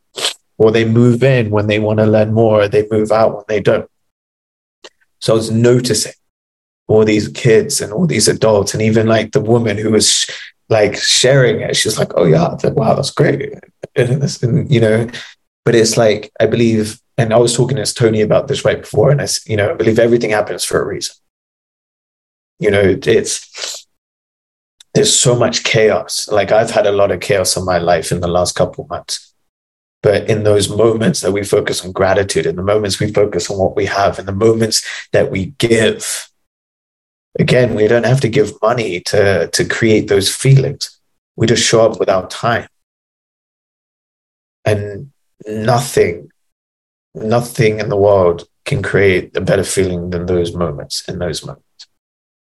Or 0.56 0.72
they 0.72 0.84
move 0.84 1.22
in 1.22 1.50
when 1.50 1.68
they 1.68 1.78
want 1.78 2.00
to 2.00 2.06
learn 2.06 2.32
more, 2.32 2.62
or 2.62 2.68
they 2.68 2.88
move 2.90 3.12
out 3.12 3.36
when 3.36 3.44
they 3.46 3.60
don't. 3.60 3.88
So 5.20 5.34
I 5.34 5.36
was 5.36 5.50
noticing 5.52 6.12
all 6.88 7.04
these 7.04 7.28
kids 7.28 7.80
and 7.80 7.92
all 7.92 8.06
these 8.06 8.26
adults, 8.26 8.74
and 8.74 8.82
even 8.82 9.06
like 9.06 9.30
the 9.30 9.40
woman 9.40 9.76
who 9.76 9.92
was 9.92 10.26
like 10.68 10.96
sharing 10.96 11.60
it. 11.60 11.76
She's 11.76 11.98
like, 11.98 12.12
oh 12.16 12.24
yeah, 12.24 12.56
I 12.62 12.68
wow, 12.68 12.94
that's 12.94 13.10
great. 13.10 13.54
And, 13.96 14.22
and, 14.42 14.70
you 14.70 14.80
know, 14.80 15.08
but 15.64 15.74
it's 15.74 15.96
like, 15.96 16.30
I 16.40 16.46
believe, 16.46 17.00
and 17.16 17.32
I 17.32 17.38
was 17.38 17.56
talking 17.56 17.76
to 17.76 17.94
Tony 17.94 18.20
about 18.22 18.48
this 18.48 18.64
right 18.64 18.80
before, 18.80 19.10
and 19.10 19.20
I, 19.20 19.28
you 19.46 19.56
know, 19.56 19.70
I 19.70 19.74
believe 19.74 19.98
everything 19.98 20.30
happens 20.30 20.64
for 20.64 20.80
a 20.80 20.86
reason. 20.86 21.14
you 22.58 22.70
know, 22.70 22.98
it's 23.06 23.86
there's 24.94 25.14
so 25.14 25.36
much 25.36 25.64
chaos. 25.64 26.28
Like 26.28 26.50
I've 26.50 26.70
had 26.70 26.86
a 26.86 26.92
lot 26.92 27.10
of 27.10 27.20
chaos 27.20 27.56
in 27.56 27.64
my 27.64 27.78
life 27.78 28.10
in 28.10 28.20
the 28.20 28.28
last 28.28 28.54
couple 28.54 28.86
months. 28.88 29.34
But 30.02 30.30
in 30.30 30.44
those 30.44 30.68
moments 30.68 31.20
that 31.20 31.32
we 31.32 31.42
focus 31.44 31.84
on 31.84 31.92
gratitude, 31.92 32.46
in 32.46 32.56
the 32.56 32.62
moments 32.62 33.00
we 33.00 33.12
focus 33.12 33.50
on 33.50 33.58
what 33.58 33.76
we 33.76 33.86
have, 33.86 34.18
in 34.18 34.26
the 34.26 34.32
moments 34.32 34.86
that 35.12 35.30
we 35.30 35.46
give, 35.58 36.27
again, 37.38 37.74
we 37.74 37.88
don't 37.88 38.06
have 38.06 38.20
to 38.22 38.28
give 38.28 38.60
money 38.62 39.00
to, 39.00 39.48
to 39.48 39.64
create 39.64 40.08
those 40.08 40.34
feelings. 40.34 40.98
We 41.36 41.46
just 41.46 41.64
show 41.64 41.84
up 41.84 41.98
with 41.98 42.08
our 42.08 42.28
time. 42.28 42.68
And 44.64 45.12
nothing, 45.46 46.30
nothing 47.14 47.80
in 47.80 47.88
the 47.88 47.96
world 47.96 48.48
can 48.64 48.82
create 48.82 49.36
a 49.36 49.40
better 49.40 49.64
feeling 49.64 50.10
than 50.10 50.26
those 50.26 50.54
moments 50.54 51.08
in 51.08 51.18
those 51.18 51.44
moments. 51.44 51.64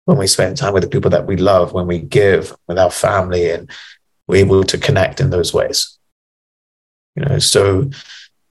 When 0.05 0.17
we 0.17 0.27
spend 0.27 0.57
time 0.57 0.73
with 0.73 0.83
the 0.83 0.89
people 0.89 1.11
that 1.11 1.27
we 1.27 1.37
love, 1.37 1.73
when 1.73 1.87
we 1.87 1.99
give 1.99 2.55
with 2.67 2.79
our 2.79 2.91
family 2.91 3.51
and 3.51 3.69
we're 4.27 4.45
able 4.45 4.63
to 4.63 4.77
connect 4.77 5.19
in 5.19 5.29
those 5.29 5.53
ways. 5.53 5.97
You 7.15 7.25
know, 7.25 7.39
so 7.39 7.89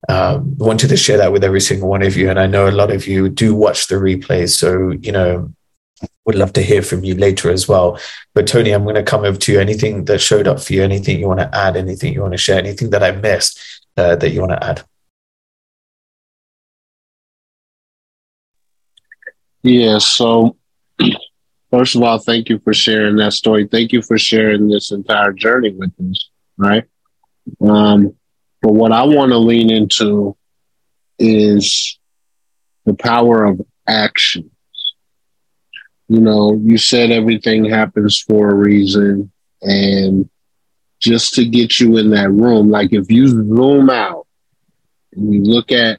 um, 0.09 0.57
wanted 0.59 0.88
to 0.88 0.97
share 0.97 1.18
that 1.18 1.33
with 1.33 1.44
every 1.44 1.61
single 1.61 1.88
one 1.88 2.03
of 2.03 2.16
you. 2.16 2.31
And 2.31 2.38
I 2.38 2.47
know 2.47 2.68
a 2.68 2.70
lot 2.70 2.90
of 2.90 3.07
you 3.07 3.29
do 3.29 3.55
watch 3.55 3.88
the 3.88 3.97
replays. 3.97 4.51
So, 4.51 4.90
you 4.90 5.12
know, 5.12 5.53
would 6.24 6.35
love 6.35 6.52
to 6.54 6.62
hear 6.62 6.83
from 6.83 7.04
you 7.04 7.14
later 7.14 7.50
as 7.50 7.68
well. 7.68 7.98
But 8.35 8.46
Tony, 8.46 8.72
I'm 8.72 8.85
going 8.85 8.94
to 8.94 9.02
come 9.02 9.24
over 9.24 9.38
to 9.38 9.52
you. 9.52 9.61
Anything 9.61 10.04
that 10.07 10.20
showed 10.20 10.48
up 10.48 10.61
for 10.61 10.72
you, 10.72 10.83
anything 10.83 11.18
you 11.18 11.28
want 11.28 11.40
to 11.40 11.54
add, 11.54 11.76
anything 11.76 12.12
you 12.12 12.22
want 12.22 12.33
to 12.33 12.38
share, 12.38 12.59
anything 12.59 12.90
that 12.90 13.02
I 13.02 13.12
missed 13.12 13.59
uh, 13.96 14.16
that 14.16 14.30
you 14.30 14.40
want 14.40 14.52
to 14.52 14.64
add? 14.64 14.83
Yeah. 19.62 19.98
So, 19.98 20.57
first 21.70 21.94
of 21.94 22.02
all, 22.02 22.18
thank 22.18 22.48
you 22.48 22.59
for 22.59 22.74
sharing 22.74 23.16
that 23.16 23.33
story. 23.33 23.66
Thank 23.66 23.92
you 23.92 24.02
for 24.02 24.18
sharing 24.18 24.68
this 24.68 24.92
entire 24.92 25.33
journey 25.33 25.72
with 25.72 25.92
us. 26.11 26.30
Right. 26.57 26.85
Um, 27.61 28.14
but 28.62 28.72
what 28.72 28.92
I 28.92 29.02
want 29.04 29.33
to 29.33 29.38
lean 29.38 29.70
into 29.70 30.37
is 31.18 31.98
the 32.87 32.94
power 32.94 33.44
of 33.44 33.61
action. 33.87 34.50
You 36.14 36.20
know, 36.20 36.61
you 36.62 36.79
said 36.79 37.11
everything 37.11 37.64
happens 37.64 38.20
for 38.20 38.48
a 38.48 38.55
reason. 38.55 39.33
And 39.62 40.31
just 41.00 41.35
to 41.35 41.44
get 41.44 41.81
you 41.81 41.96
in 41.96 42.11
that 42.11 42.31
room, 42.31 42.70
like 42.70 42.92
if 42.92 43.11
you 43.11 43.27
zoom 43.27 43.90
out 43.90 44.29
and 45.12 45.35
you 45.35 45.42
look 45.42 45.72
at 45.72 45.98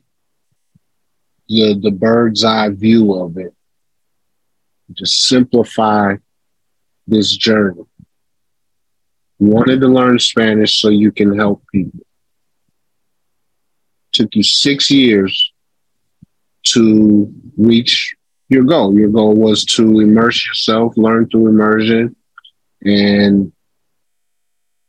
the, 1.50 1.78
the 1.78 1.92
bird's 1.92 2.46
eye 2.46 2.70
view 2.70 3.14
of 3.14 3.38
it, 3.38 3.54
just 4.94 5.28
simplify 5.28 6.16
this 7.08 7.36
journey. 7.36 7.84
You 9.40 9.48
wanted 9.48 9.82
to 9.82 9.88
learn 9.88 10.18
Spanish 10.20 10.80
so 10.80 10.88
you 10.88 11.12
can 11.12 11.38
help 11.38 11.62
people 11.74 12.00
took 14.14 14.34
you 14.34 14.44
six 14.44 14.90
years 14.90 15.52
to 16.68 17.34
reach 17.58 18.15
your 18.50 18.64
goal. 18.64 18.94
Your 18.98 19.10
goal 19.10 19.36
was 19.36 19.66
to 19.66 20.00
immerse 20.00 20.46
yourself, 20.46 20.98
learn 20.98 21.28
through 21.30 21.48
immersion, 21.48 22.16
and 22.84 23.52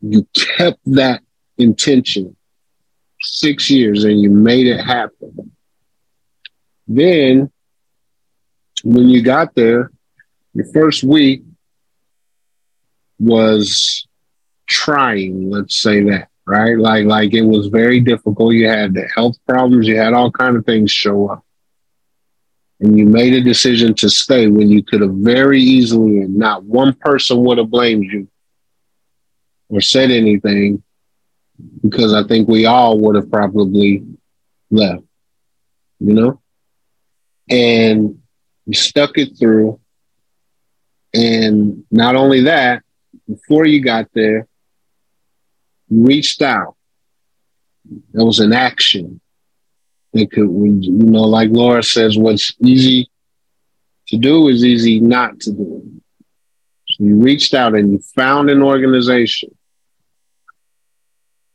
you 0.01 0.27
kept 0.35 0.81
that 0.87 1.23
intention 1.59 2.37
six 3.21 3.71
years 3.71 4.05
and 4.05 4.21
you 4.21 4.31
made 4.31 4.67
it 4.67 4.81
happen. 4.81 5.53
Then, 6.87 7.51
when 8.85 9.09
you 9.09 9.23
got 9.23 9.55
there, 9.55 9.91
your 10.53 10.67
first 10.73 11.03
week 11.03 11.43
was 13.19 14.07
trying, 14.69 15.51
let's 15.51 15.81
say 15.81 16.03
that 16.05 16.29
right? 16.47 16.79
Like 16.79 17.07
like 17.07 17.35
it 17.35 17.43
was 17.43 17.67
very 17.67 18.01
difficult. 18.01 18.55
You 18.55 18.69
had 18.69 18.95
the 18.95 19.09
health 19.15 19.37
problems, 19.47 19.87
you 19.87 19.97
had 19.97 20.15
all 20.15 20.31
kind 20.31 20.57
of 20.57 20.65
things 20.65 20.91
show 20.91 21.29
up. 21.29 21.45
And 22.81 22.99
you 22.99 23.07
made 23.07 23.33
a 23.33 23.41
decision 23.41 23.95
to 23.95 24.11
stay 24.11 24.49
when 24.49 24.69
you 24.69 24.83
could 24.83 25.01
have 25.01 25.15
very 25.15 25.63
easily 25.63 26.19
and 26.19 26.37
not 26.37 26.63
one 26.63 26.93
person 26.93 27.43
would 27.45 27.59
have 27.59 27.71
blamed 27.71 28.05
you 28.05 28.29
or 29.69 29.81
said 29.81 30.11
anything 30.11 30.83
because 31.83 32.13
I 32.13 32.27
think 32.27 32.49
we 32.49 32.67
all 32.67 32.99
would 33.01 33.17
have 33.17 33.31
probably 33.31 34.05
left, 34.71 35.05
you 36.01 36.13
know? 36.13 36.41
And 37.49 38.21
you 38.67 38.75
stuck 38.75 39.17
it 39.17 39.39
through. 39.39 39.81
And 41.15 41.85
not 41.91 42.17
only 42.17 42.43
that, 42.43 42.83
before 43.27 43.65
you 43.65 43.81
got 43.81 44.09
there, 44.13 44.47
you 45.89 46.05
reached 46.05 46.43
out. 46.43 46.77
There 48.13 48.25
was 48.25 48.41
an 48.41 48.53
action. 48.53 49.21
They 50.13 50.27
could, 50.27 50.49
you 50.49 50.93
know, 50.93 51.23
like 51.23 51.51
Laura 51.51 51.83
says, 51.83 52.17
what's 52.17 52.55
easy 52.61 53.11
to 54.09 54.17
do 54.17 54.49
is 54.49 54.65
easy 54.65 55.01
not 55.01 55.41
to 55.41 55.53
do. 55.53 56.01
So 56.89 57.05
you 57.05 57.17
reached 57.17 57.55
out 57.55 57.75
and 57.75 57.93
you 57.93 57.99
found 58.15 58.49
an 58.49 58.63
organization. 58.63 59.51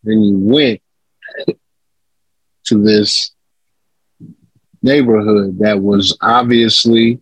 Then 0.03 0.21
you 0.21 0.37
went 0.37 0.81
to 2.65 2.83
this 2.83 3.31
neighborhood 4.81 5.59
that 5.59 5.79
was 5.79 6.17
obviously 6.21 7.19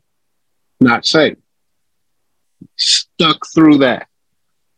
not 0.79 1.05
safe. 1.05 1.37
Stuck 2.75 3.45
through 3.53 3.79
that. 3.79 4.07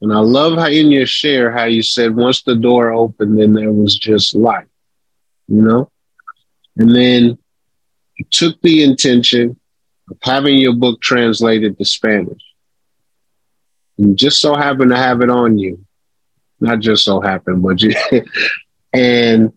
And 0.02 0.12
I 0.12 0.20
love 0.20 0.58
how 0.58 0.68
in 0.68 0.92
your 0.92 1.06
share 1.06 1.52
how 1.52 1.66
you 1.66 1.84
said 1.84 2.16
once 2.16 2.42
the 2.42 2.56
door 2.56 2.92
opened, 2.92 3.40
then 3.40 3.54
there 3.54 3.72
was 3.72 3.96
just 3.96 4.34
light, 4.34 4.66
you 5.48 5.62
know? 5.62 5.92
And 6.78 6.96
then 6.96 7.38
you 8.18 8.26
took 8.30 8.62
the 8.62 8.84
intention 8.84 9.60
of 10.10 10.18
having 10.22 10.58
your 10.58 10.74
book 10.74 11.02
translated 11.02 11.78
to 11.78 11.86
Spanish. 11.86 12.42
And 13.98 14.18
just 14.18 14.40
so 14.40 14.56
happened 14.56 14.92
to 14.92 14.98
have 14.98 15.22
it 15.22 15.30
on 15.30 15.58
you. 15.58 15.86
Not 16.60 16.80
just 16.80 17.04
so 17.04 17.22
happened, 17.22 17.64
but 17.64 17.82
you 17.82 17.94
and 18.94 19.52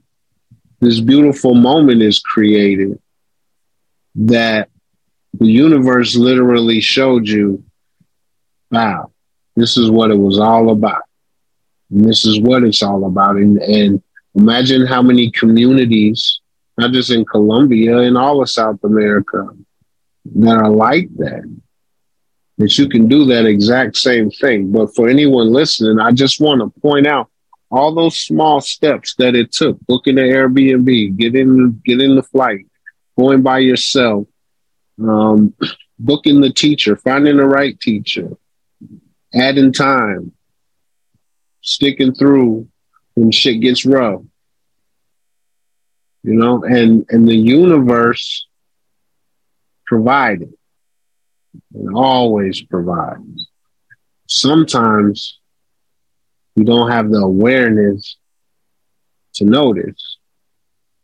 this 0.81 1.01
beautiful 1.01 1.55
moment 1.55 2.03
is 2.03 2.19
created 2.19 2.99
that 4.17 4.69
the 5.39 5.47
universe 5.47 6.15
literally 6.15 6.81
showed 6.81 7.27
you, 7.27 7.65
wow, 8.71 9.11
this 9.57 9.77
is 9.77 9.91
what 9.91 10.11
it 10.11 10.19
was 10.19 10.39
all 10.39 10.71
about. 10.71 11.03
And 11.91 12.05
this 12.05 12.25
is 12.25 12.41
what 12.41 12.63
it's 12.63 12.83
all 12.83 13.07
about. 13.07 13.37
And, 13.37 13.59
and 13.59 14.03
imagine 14.35 14.87
how 14.87 15.03
many 15.03 15.31
communities, 15.31 16.41
not 16.77 16.93
just 16.93 17.11
in 17.11 17.25
Colombia, 17.25 17.99
in 17.99 18.17
all 18.17 18.43
of 18.43 18.51
South 18.51 18.83
America, 18.85 19.49
that 20.37 20.57
are 20.57 20.71
like 20.71 21.09
that. 21.17 21.61
That 22.59 22.79
you 22.79 22.89
can 22.89 23.09
do 23.09 23.25
that 23.27 23.47
exact 23.47 23.97
same 23.97 24.31
thing. 24.31 24.71
But 24.71 24.95
for 24.95 25.09
anyone 25.09 25.53
listening, 25.53 25.99
I 25.99 26.13
just 26.13 26.41
want 26.41 26.61
to 26.61 26.81
point 26.81 27.07
out 27.07 27.29
all 27.71 27.95
those 27.95 28.19
small 28.19 28.61
steps 28.61 29.15
that 29.17 29.35
it 29.35 29.51
took 29.51 29.79
booking 29.87 30.19
an 30.19 30.27
Airbnb, 30.27 31.17
getting, 31.17 31.83
getting 31.85 32.15
the 32.15 32.23
flight, 32.23 32.67
going 33.19 33.43
by 33.43 33.59
yourself, 33.59 34.27
um, 35.03 35.55
booking 35.99 36.41
the 36.41 36.53
teacher, 36.53 36.97
finding 36.97 37.37
the 37.37 37.47
right 37.47 37.79
teacher, 37.81 38.31
adding 39.35 39.73
time, 39.73 40.33
sticking 41.61 42.15
through 42.15 42.69
when 43.15 43.33
shit 43.33 43.61
gets 43.61 43.85
rough. 43.85 44.23
You 46.25 46.35
know, 46.35 46.65
and 46.65 47.07
and 47.11 47.29
the 47.29 47.37
universe 47.37 48.47
provided 49.87 50.53
and 51.75 51.95
always 51.95 52.63
provides. 52.63 53.49
Sometimes 54.27 55.39
we 56.57 56.65
don't 56.65 56.91
have 56.91 57.11
the 57.11 57.19
awareness 57.19 58.17
to 59.35 59.45
notice, 59.45 60.19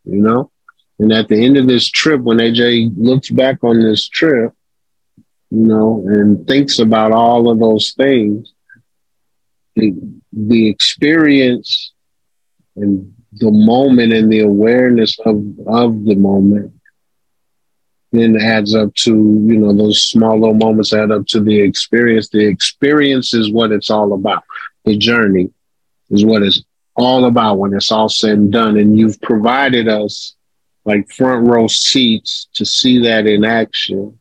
you 0.04 0.22
know? 0.22 0.50
And 0.98 1.12
at 1.12 1.28
the 1.28 1.44
end 1.44 1.56
of 1.56 1.66
this 1.66 1.88
trip, 1.88 2.20
when 2.20 2.38
AJ 2.38 2.94
looks 2.96 3.30
back 3.30 3.62
on 3.62 3.80
this 3.80 4.08
trip, 4.08 4.52
you 5.50 5.66
know, 5.66 6.04
and 6.06 6.46
thinks 6.46 6.78
about 6.78 7.12
all 7.12 7.50
of 7.50 7.58
those 7.58 7.92
things, 7.92 8.52
the, 9.76 9.94
the 10.32 10.68
experience 10.68 11.92
and 12.76 13.14
the 13.32 13.50
moment 13.50 14.12
and 14.12 14.32
the 14.32 14.40
awareness 14.40 15.18
of, 15.20 15.36
of 15.66 16.04
the 16.04 16.16
moment 16.16 16.72
then 18.12 18.36
adds 18.40 18.74
up 18.74 18.92
to, 18.94 19.10
you 19.10 19.58
know, 19.58 19.72
those 19.72 20.02
small 20.02 20.38
little 20.40 20.54
moments 20.54 20.92
add 20.92 21.12
up 21.12 21.26
to 21.28 21.40
the 21.40 21.60
experience. 21.60 22.28
The 22.28 22.46
experience 22.46 23.34
is 23.34 23.52
what 23.52 23.70
it's 23.70 23.90
all 23.90 24.12
about. 24.12 24.42
The 24.84 24.96
journey 24.96 25.50
is 26.10 26.24
what 26.24 26.42
it's 26.42 26.64
all 26.96 27.26
about 27.26 27.58
when 27.58 27.72
it's 27.74 27.92
all 27.92 28.08
said 28.08 28.38
and 28.38 28.52
done. 28.52 28.76
And 28.78 28.98
you've 28.98 29.20
provided 29.20 29.88
us 29.88 30.34
like 30.84 31.10
front 31.12 31.46
row 31.46 31.68
seats 31.68 32.48
to 32.54 32.64
see 32.64 32.98
that 33.02 33.26
in 33.26 33.44
action 33.44 34.18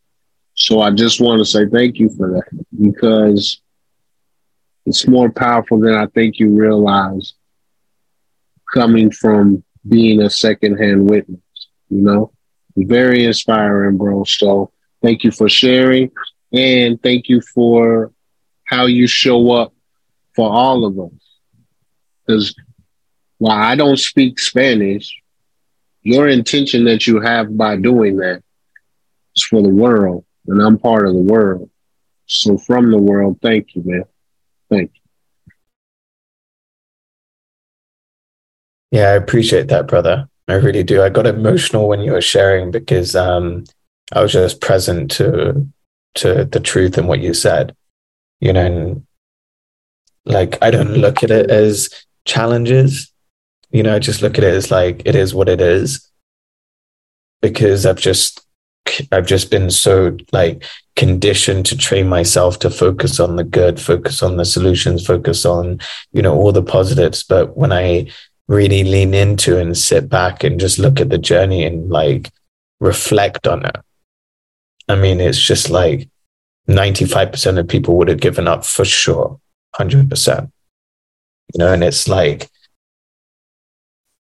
So 0.54 0.82
I 0.82 0.92
just 0.92 1.22
want 1.22 1.40
to 1.40 1.46
say 1.46 1.68
thank 1.68 1.98
you 1.98 2.10
for 2.10 2.30
that 2.32 2.66
because 2.80 3.62
it's 4.86 5.08
more 5.08 5.32
powerful 5.32 5.80
than 5.80 5.96
I 5.96 6.08
think 6.08 6.40
you 6.40 6.50
realize 6.50 7.34
coming 8.74 9.12
from 9.12 9.64
being 9.88 10.22
a 10.22 10.30
secondhand 10.30 11.10
witness, 11.10 11.42
you 11.90 12.02
know? 12.02 12.32
Very 12.76 13.26
inspiring, 13.26 13.98
bro. 13.98 14.24
So 14.24 14.72
thank 15.02 15.24
you 15.24 15.32
for 15.32 15.50
sharing 15.50 16.12
and 16.54 17.02
thank 17.02 17.28
you 17.28 17.42
for 17.42 18.12
how 18.66 18.86
you 18.86 19.08
show 19.08 19.52
up 19.52 19.74
for 20.36 20.50
all 20.50 20.86
of 20.86 20.98
us. 21.00 21.20
Because 22.26 22.56
while 23.38 23.58
I 23.58 23.76
don't 23.76 23.98
speak 23.98 24.40
Spanish, 24.40 25.20
your 26.02 26.28
intention 26.28 26.86
that 26.86 27.08
you 27.08 27.20
have 27.20 27.58
by 27.58 27.76
doing 27.76 28.18
that 28.18 28.44
is 29.36 29.44
for 29.44 29.62
the 29.62 29.70
world, 29.70 30.26
and 30.48 30.62
I'm 30.62 30.78
part 30.78 31.08
of 31.08 31.14
the 31.14 31.22
world. 31.22 31.70
So 32.26 32.58
from 32.58 32.92
the 32.92 32.98
world, 32.98 33.40
thank 33.42 33.76
you, 33.76 33.84
man. 33.86 34.04
Thank 34.70 34.92
you. 34.94 34.99
Yeah, 38.92 39.10
I 39.10 39.14
appreciate 39.14 39.68
that, 39.68 39.88
brother. 39.88 40.28
I 40.48 40.54
really 40.54 40.84
do. 40.84 41.04
I 41.04 41.10
got 41.10 41.28
emotional 41.28 41.88
when 41.88 42.02
you 42.02 42.14
were 42.14 42.22
sharing 42.22 42.72
because 42.72 43.16
um, 43.16 43.66
I 44.12 44.22
was 44.22 44.32
just 44.34 44.62
present 44.62 45.12
to 45.12 45.68
to 46.16 46.46
the 46.46 46.60
truth 46.60 46.98
and 46.98 47.08
what 47.08 47.20
you 47.20 47.34
said. 47.34 47.76
You 48.40 48.54
know, 48.54 48.66
and 48.66 49.08
like 50.26 50.58
I 50.62 50.72
don't 50.72 50.94
look 50.94 51.24
at 51.24 51.32
it 51.32 51.52
as 51.52 51.90
challenges. 52.26 53.12
You 53.72 53.84
know, 53.84 53.96
I 53.96 54.00
just 54.00 54.24
look 54.24 54.38
at 54.38 54.44
it 54.44 54.54
as 54.54 54.72
like 54.72 55.04
it 55.06 55.16
is 55.16 55.36
what 55.36 55.50
it 55.50 55.62
is. 55.62 56.10
Because 57.42 57.86
I've 57.86 58.00
just 58.00 58.42
I've 59.12 59.28
just 59.28 59.52
been 59.52 59.70
so 59.70 60.18
like 60.32 60.64
conditioned 60.96 61.66
to 61.68 61.78
train 61.78 62.08
myself 62.08 62.60
to 62.60 62.70
focus 62.70 63.20
on 63.20 63.36
the 63.36 63.44
good, 63.44 63.80
focus 63.80 64.24
on 64.24 64.38
the 64.38 64.46
solutions, 64.46 65.06
focus 65.06 65.46
on, 65.46 65.80
you 66.12 66.22
know, 66.22 66.36
all 66.36 66.52
the 66.52 66.64
positives. 66.64 67.24
But 67.24 67.56
when 67.56 67.72
I 67.72 68.10
really 68.50 68.84
lean 68.84 69.14
into 69.14 69.60
and 69.60 69.78
sit 69.78 70.10
back 70.10 70.44
and 70.44 70.60
just 70.60 70.80
look 70.80 71.00
at 71.00 71.10
the 71.10 71.20
journey 71.20 71.64
and 71.64 71.90
like 71.90 72.32
reflect 72.80 73.46
on 73.48 73.64
it. 73.64 73.78
I 74.90 74.96
mean, 74.96 75.22
it's 75.22 75.40
just 75.40 75.70
like 75.70 76.10
95% 76.68 77.60
of 77.60 77.68
people 77.68 77.96
would 77.98 78.08
have 78.08 78.20
given 78.20 78.48
up 78.48 78.66
for 78.66 78.84
sure, 78.84 79.40
100%. 79.76 80.52
You 81.54 81.58
know, 81.60 81.72
and 81.72 81.84
it's 81.84 82.08
like, 82.08 82.50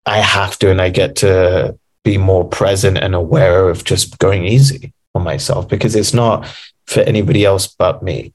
I 0.05 0.19
have 0.19 0.57
to, 0.59 0.71
and 0.71 0.81
I 0.81 0.89
get 0.89 1.17
to 1.17 1.77
be 2.05 2.17
more 2.17 2.47
present 2.47 2.97
and 2.97 3.13
aware 3.13 3.67
of 3.67 3.83
just 3.83 4.19
going 4.19 4.45
easy 4.45 4.93
on 5.13 5.23
myself 5.23 5.67
because 5.67 5.97
it's 5.97 6.13
not 6.13 6.47
for 6.87 7.01
anybody 7.01 7.43
else 7.43 7.67
but 7.67 8.01
me. 8.01 8.33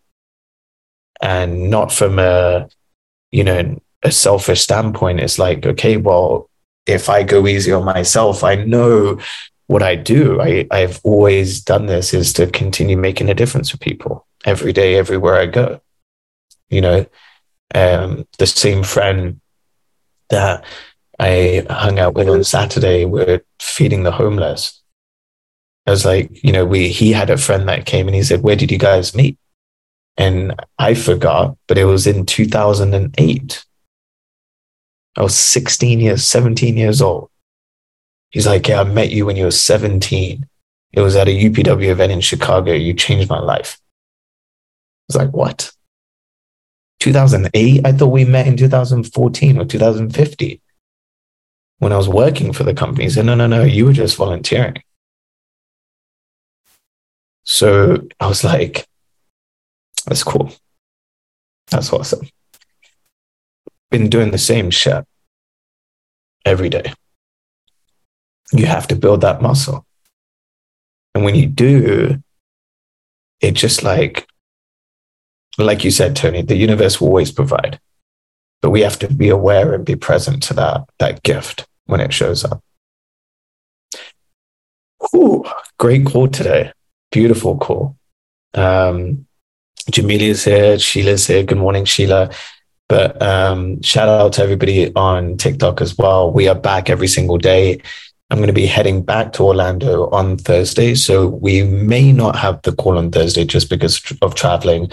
And 1.23 1.71
not 1.71 1.93
from 1.93 2.19
a, 2.19 2.69
you 3.33 3.45
know, 3.45 3.81
a 4.03 4.13
selfish 4.13 4.61
standpoint, 4.61 5.21
it's 5.21 5.39
like, 5.39 5.67
okay, 5.67 5.97
well, 5.97 6.49
if 6.87 7.09
I 7.09 7.23
go 7.23 7.47
easy 7.47 7.73
on 7.73 7.85
myself, 7.85 8.45
I 8.45 8.55
know 8.57 9.19
what 9.67 9.83
I 9.83 9.95
do. 9.97 10.41
I, 10.41 10.67
I've 10.71 11.01
always 11.05 11.61
done 11.61 11.87
this 11.87 12.15
is 12.15 12.33
to 12.35 12.47
continue 12.47 12.97
making 12.97 13.29
a 13.29 13.35
difference 13.35 13.71
for 13.71 13.79
people 13.79 14.27
every 14.45 14.73
day, 14.73 14.97
everywhere 14.97 15.37
I 15.37 15.47
go. 15.47 15.81
You 16.71 16.81
know, 16.81 17.07
um, 17.75 18.27
the 18.39 18.47
same 18.47 18.83
friend 18.83 19.41
that 20.31 20.65
I 21.19 21.67
hung 21.69 21.99
out 21.99 22.15
with 22.15 22.29
on 22.29 22.45
Saturday, 22.45 23.05
we're 23.05 23.43
feeding 23.61 24.05
the 24.05 24.13
homeless. 24.13 24.83
I 25.87 25.91
was 25.91 26.05
like, 26.05 26.43
you 26.45 26.53
know, 26.53 26.65
we 26.65 26.89
he 26.89 27.13
had 27.13 27.31
a 27.31 27.39
friend 27.39 27.69
that 27.69 27.87
came 27.87 28.09
and 28.09 28.15
he 28.15 28.23
said, 28.23 28.43
Where 28.43 28.57
did 28.57 28.71
you 28.71 28.79
guys 28.79 29.15
meet? 29.15 29.39
And 30.17 30.55
I 30.79 30.95
forgot, 30.95 31.57
but 31.67 31.79
it 31.79 31.85
was 31.85 32.07
in 32.07 32.27
2008. 32.27 33.65
I 35.19 35.23
was 35.23 35.35
16 35.35 35.99
years, 35.99 36.25
17 36.25 36.77
years 36.77 37.03
old. 37.03 37.29
He's 38.31 38.47
like, 38.47 38.69
Yeah, 38.69 38.83
I 38.83 38.85
met 38.85 39.11
you 39.11 39.27
when 39.27 39.35
you 39.35 39.47
were 39.47 39.51
17. 39.51 40.47
It 40.93 41.01
was 41.01 41.17
at 41.17 41.27
a 41.27 41.33
UPW 41.33 41.89
event 41.89 42.13
in 42.13 42.21
Chicago. 42.21 42.73
You 42.73 42.95
changed 42.95 43.29
my 43.29 43.41
life. 43.41 43.81
I 43.81 45.05
was 45.09 45.17
like, 45.17 45.31
What? 45.33 45.73
2008? 47.01 47.85
I 47.85 47.93
thought 47.93 48.07
we 48.07 48.25
met 48.25 48.47
in 48.47 48.57
2014 48.57 49.59
or 49.59 49.65
2015 49.65 50.61
when 51.79 51.93
I 51.93 51.97
was 51.97 52.09
working 52.09 52.53
for 52.53 52.63
the 52.63 52.75
company. 52.75 53.05
He 53.05 53.11
said, 53.11 53.27
No, 53.27 53.35
no, 53.35 53.49
no, 53.49 53.65
you 53.65 53.87
were 53.87 53.93
just 53.93 54.17
volunteering. 54.17 54.81
So 57.43 58.07
I 58.21 58.29
was 58.29 58.45
like, 58.45 58.87
That's 60.07 60.23
cool. 60.23 60.53
That's 61.71 61.93
awesome 61.93 62.29
been 63.91 64.09
doing 64.09 64.31
the 64.31 64.39
same 64.39 64.71
shit 64.71 65.05
every 66.45 66.69
day. 66.69 66.93
You 68.53 68.67
have 68.67 68.87
to 68.89 68.97
build 68.97 69.21
that 69.21 69.43
muscle. 69.43 69.87
And 71.15 71.25
when 71.25 71.35
you 71.35 71.47
do, 71.47 72.23
it 73.41 73.53
just 73.53 73.83
like, 73.83 74.27
like 75.59 75.85
you 75.85 75.91
said, 75.91 76.17
Tony, 76.17 76.43
the 76.43 76.57
universe 76.57 77.01
will 77.01 77.09
always 77.09 77.33
provide. 77.33 77.81
But 78.63 78.71
we 78.71 78.81
have 78.81 78.99
to 79.01 79.13
be 79.13 79.29
aware 79.29 79.73
and 79.73 79.85
be 79.85 79.97
present 79.97 80.43
to 80.45 80.55
that, 80.55 80.89
that 80.99 81.23
gift 81.23 81.67
when 81.87 82.01
it 82.01 82.13
shows 82.13 82.45
up. 82.45 82.63
Ooh, 85.15 85.45
great 85.79 86.07
call 86.07 86.29
today. 86.29 86.73
Beautiful 87.11 87.57
call. 87.57 87.97
Um, 88.55 89.27
Jamilia's 89.91 90.45
here. 90.45 90.79
Sheila's 90.79 91.27
here. 91.27 91.45
Good 91.45 91.59
morning, 91.59 91.85
Sheila. 91.85 92.31
But 92.89 93.21
um, 93.21 93.83
shout 93.83 94.09
out 94.09 94.33
to 94.35 94.43
everybody 94.43 94.95
on 94.95 95.37
TikTok 95.37 95.81
as 95.81 95.97
well. 95.99 96.33
We 96.33 96.49
are 96.49 96.55
back 96.55 96.89
every 96.89 97.09
single 97.09 97.37
day. 97.37 97.83
I'm 98.31 98.39
going 98.39 98.49
to 98.49 98.53
be 98.55 98.67
heading 98.67 99.03
back 99.03 99.33
to 99.35 99.45
Orlando 99.45 100.09
on 100.11 100.37
Thursday. 100.37 100.95
So 100.95 101.29
we 101.29 101.63
may 101.63 102.13
not 102.13 102.37
have 102.37 102.61
the 102.63 102.73
call 102.73 102.99
on 102.99 103.11
Thursday 103.11 103.45
just 103.45 103.71
because 103.71 104.03
of 104.23 104.35
traveling, 104.35 104.91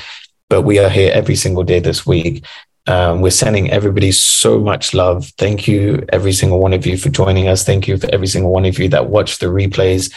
but 0.50 0.62
we 0.64 0.80
are 0.80 0.90
here 0.90 1.12
every 1.14 1.36
single 1.36 1.64
day 1.64 1.80
this 1.80 2.06
week. 2.06 2.46
Um, 2.88 3.22
we're 3.22 3.32
sending 3.32 3.72
everybody 3.72 4.12
so 4.12 4.60
much 4.60 4.94
love. 4.94 5.28
Thank 5.38 5.68
you, 5.68 6.06
every 6.14 6.34
single 6.34 6.60
one 6.60 6.74
of 6.74 6.86
you, 6.86 6.98
for 6.98 7.10
joining 7.10 7.48
us. 7.48 7.64
Thank 7.64 7.88
you 7.88 7.98
for 7.98 8.10
every 8.14 8.28
single 8.28 8.52
one 8.52 8.66
of 8.66 8.78
you 8.78 8.88
that 8.90 9.10
watch 9.10 9.40
the 9.40 9.48
replays. 9.48 10.14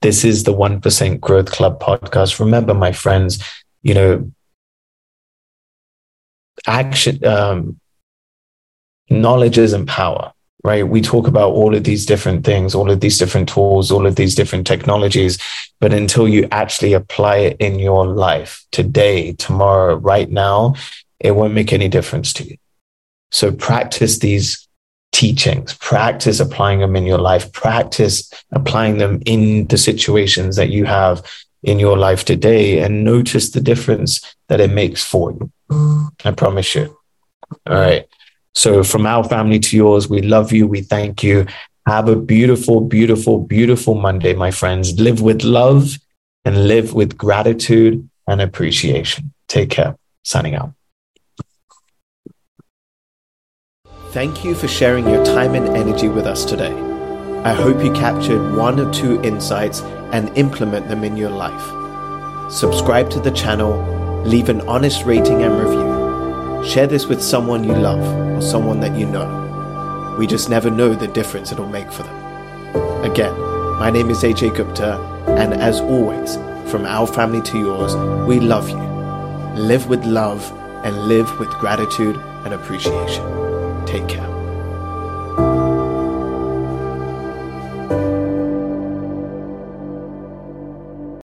This 0.00 0.24
is 0.24 0.44
the 0.44 0.54
1% 0.54 1.20
Growth 1.20 1.50
Club 1.50 1.80
podcast. 1.80 2.38
Remember, 2.38 2.72
my 2.72 2.92
friends, 2.92 3.42
you 3.82 3.94
know, 3.94 4.30
action 6.66 7.24
um, 7.24 7.78
knowledge 9.10 9.58
isn't 9.58 9.86
power 9.86 10.32
right? 10.64 10.88
We 10.88 11.00
talk 11.00 11.28
about 11.28 11.52
all 11.52 11.74
of 11.74 11.84
these 11.84 12.04
different 12.04 12.44
things 12.44 12.74
all 12.74 12.90
of 12.90 13.00
these 13.00 13.18
different 13.18 13.48
tools 13.48 13.90
all 13.90 14.06
of 14.06 14.16
these 14.16 14.34
different 14.34 14.66
technologies 14.66 15.38
but 15.80 15.92
until 15.92 16.28
you 16.28 16.48
actually 16.50 16.92
apply 16.92 17.36
it 17.36 17.56
in 17.58 17.78
your 17.78 18.06
life 18.06 18.66
today 18.72 19.32
tomorrow 19.34 19.94
right 19.94 20.30
now 20.30 20.74
it 21.20 21.32
won't 21.32 21.54
make 21.54 21.72
any 21.72 21.88
difference 21.88 22.32
to 22.34 22.44
you. 22.44 22.56
So 23.30 23.52
practice 23.52 24.18
these 24.18 24.68
teachings 25.12 25.74
practice 25.74 26.38
applying 26.38 26.80
them 26.80 26.94
in 26.94 27.04
your 27.04 27.18
life 27.18 27.50
practice 27.52 28.30
applying 28.52 28.98
them 28.98 29.22
in 29.24 29.66
the 29.68 29.78
situations 29.78 30.56
that 30.56 30.68
you 30.68 30.84
have 30.84 31.24
in 31.62 31.78
your 31.78 31.96
life 31.96 32.26
today 32.26 32.80
and 32.80 33.04
notice 33.04 33.50
the 33.50 33.60
difference 33.60 34.20
that 34.48 34.60
it 34.60 34.70
makes 34.70 35.02
for 35.02 35.32
you 35.32 36.07
I 36.24 36.32
promise 36.32 36.74
you. 36.74 36.96
All 37.66 37.76
right. 37.76 38.06
So, 38.54 38.82
from 38.82 39.06
our 39.06 39.24
family 39.24 39.58
to 39.60 39.76
yours, 39.76 40.08
we 40.08 40.22
love 40.22 40.52
you. 40.52 40.66
We 40.66 40.80
thank 40.80 41.22
you. 41.22 41.46
Have 41.86 42.08
a 42.08 42.16
beautiful, 42.16 42.80
beautiful, 42.80 43.38
beautiful 43.38 43.94
Monday, 43.94 44.34
my 44.34 44.50
friends. 44.50 44.98
Live 45.00 45.22
with 45.22 45.42
love 45.42 45.96
and 46.44 46.66
live 46.66 46.92
with 46.92 47.16
gratitude 47.16 48.08
and 48.26 48.40
appreciation. 48.40 49.32
Take 49.48 49.70
care. 49.70 49.96
Signing 50.24 50.54
out. 50.54 50.72
Thank 54.10 54.44
you 54.44 54.54
for 54.54 54.68
sharing 54.68 55.06
your 55.08 55.24
time 55.24 55.54
and 55.54 55.68
energy 55.76 56.08
with 56.08 56.26
us 56.26 56.44
today. 56.44 56.72
I 57.44 57.54
hope 57.54 57.82
you 57.84 57.92
captured 57.92 58.56
one 58.56 58.80
or 58.80 58.92
two 58.92 59.22
insights 59.22 59.80
and 60.12 60.36
implement 60.36 60.88
them 60.88 61.04
in 61.04 61.16
your 61.16 61.30
life. 61.30 62.52
Subscribe 62.52 63.10
to 63.10 63.20
the 63.20 63.30
channel 63.30 63.98
leave 64.24 64.48
an 64.48 64.60
honest 64.62 65.04
rating 65.04 65.42
and 65.42 65.58
review. 65.58 65.97
Share 66.64 66.86
this 66.86 67.06
with 67.06 67.22
someone 67.22 67.64
you 67.64 67.72
love 67.72 68.02
or 68.36 68.42
someone 68.42 68.80
that 68.80 68.96
you 68.98 69.06
know. 69.06 70.16
We 70.18 70.26
just 70.26 70.50
never 70.50 70.70
know 70.70 70.94
the 70.94 71.06
difference 71.06 71.52
it'll 71.52 71.68
make 71.68 71.90
for 71.92 72.02
them. 72.02 73.04
Again, 73.04 73.38
my 73.78 73.90
name 73.90 74.10
is 74.10 74.22
AJ 74.22 74.56
Gupta, 74.56 74.98
and 75.28 75.54
as 75.54 75.80
always, 75.80 76.34
from 76.70 76.84
our 76.84 77.06
family 77.06 77.40
to 77.42 77.58
yours, 77.58 77.94
we 78.26 78.40
love 78.40 78.68
you. 78.68 78.76
Live 79.62 79.88
with 79.88 80.04
love 80.04 80.52
and 80.84 81.08
live 81.08 81.38
with 81.38 81.48
gratitude 81.60 82.16
and 82.44 82.52
appreciation. 82.52 83.24
Take 83.86 84.08
care. 84.08 84.37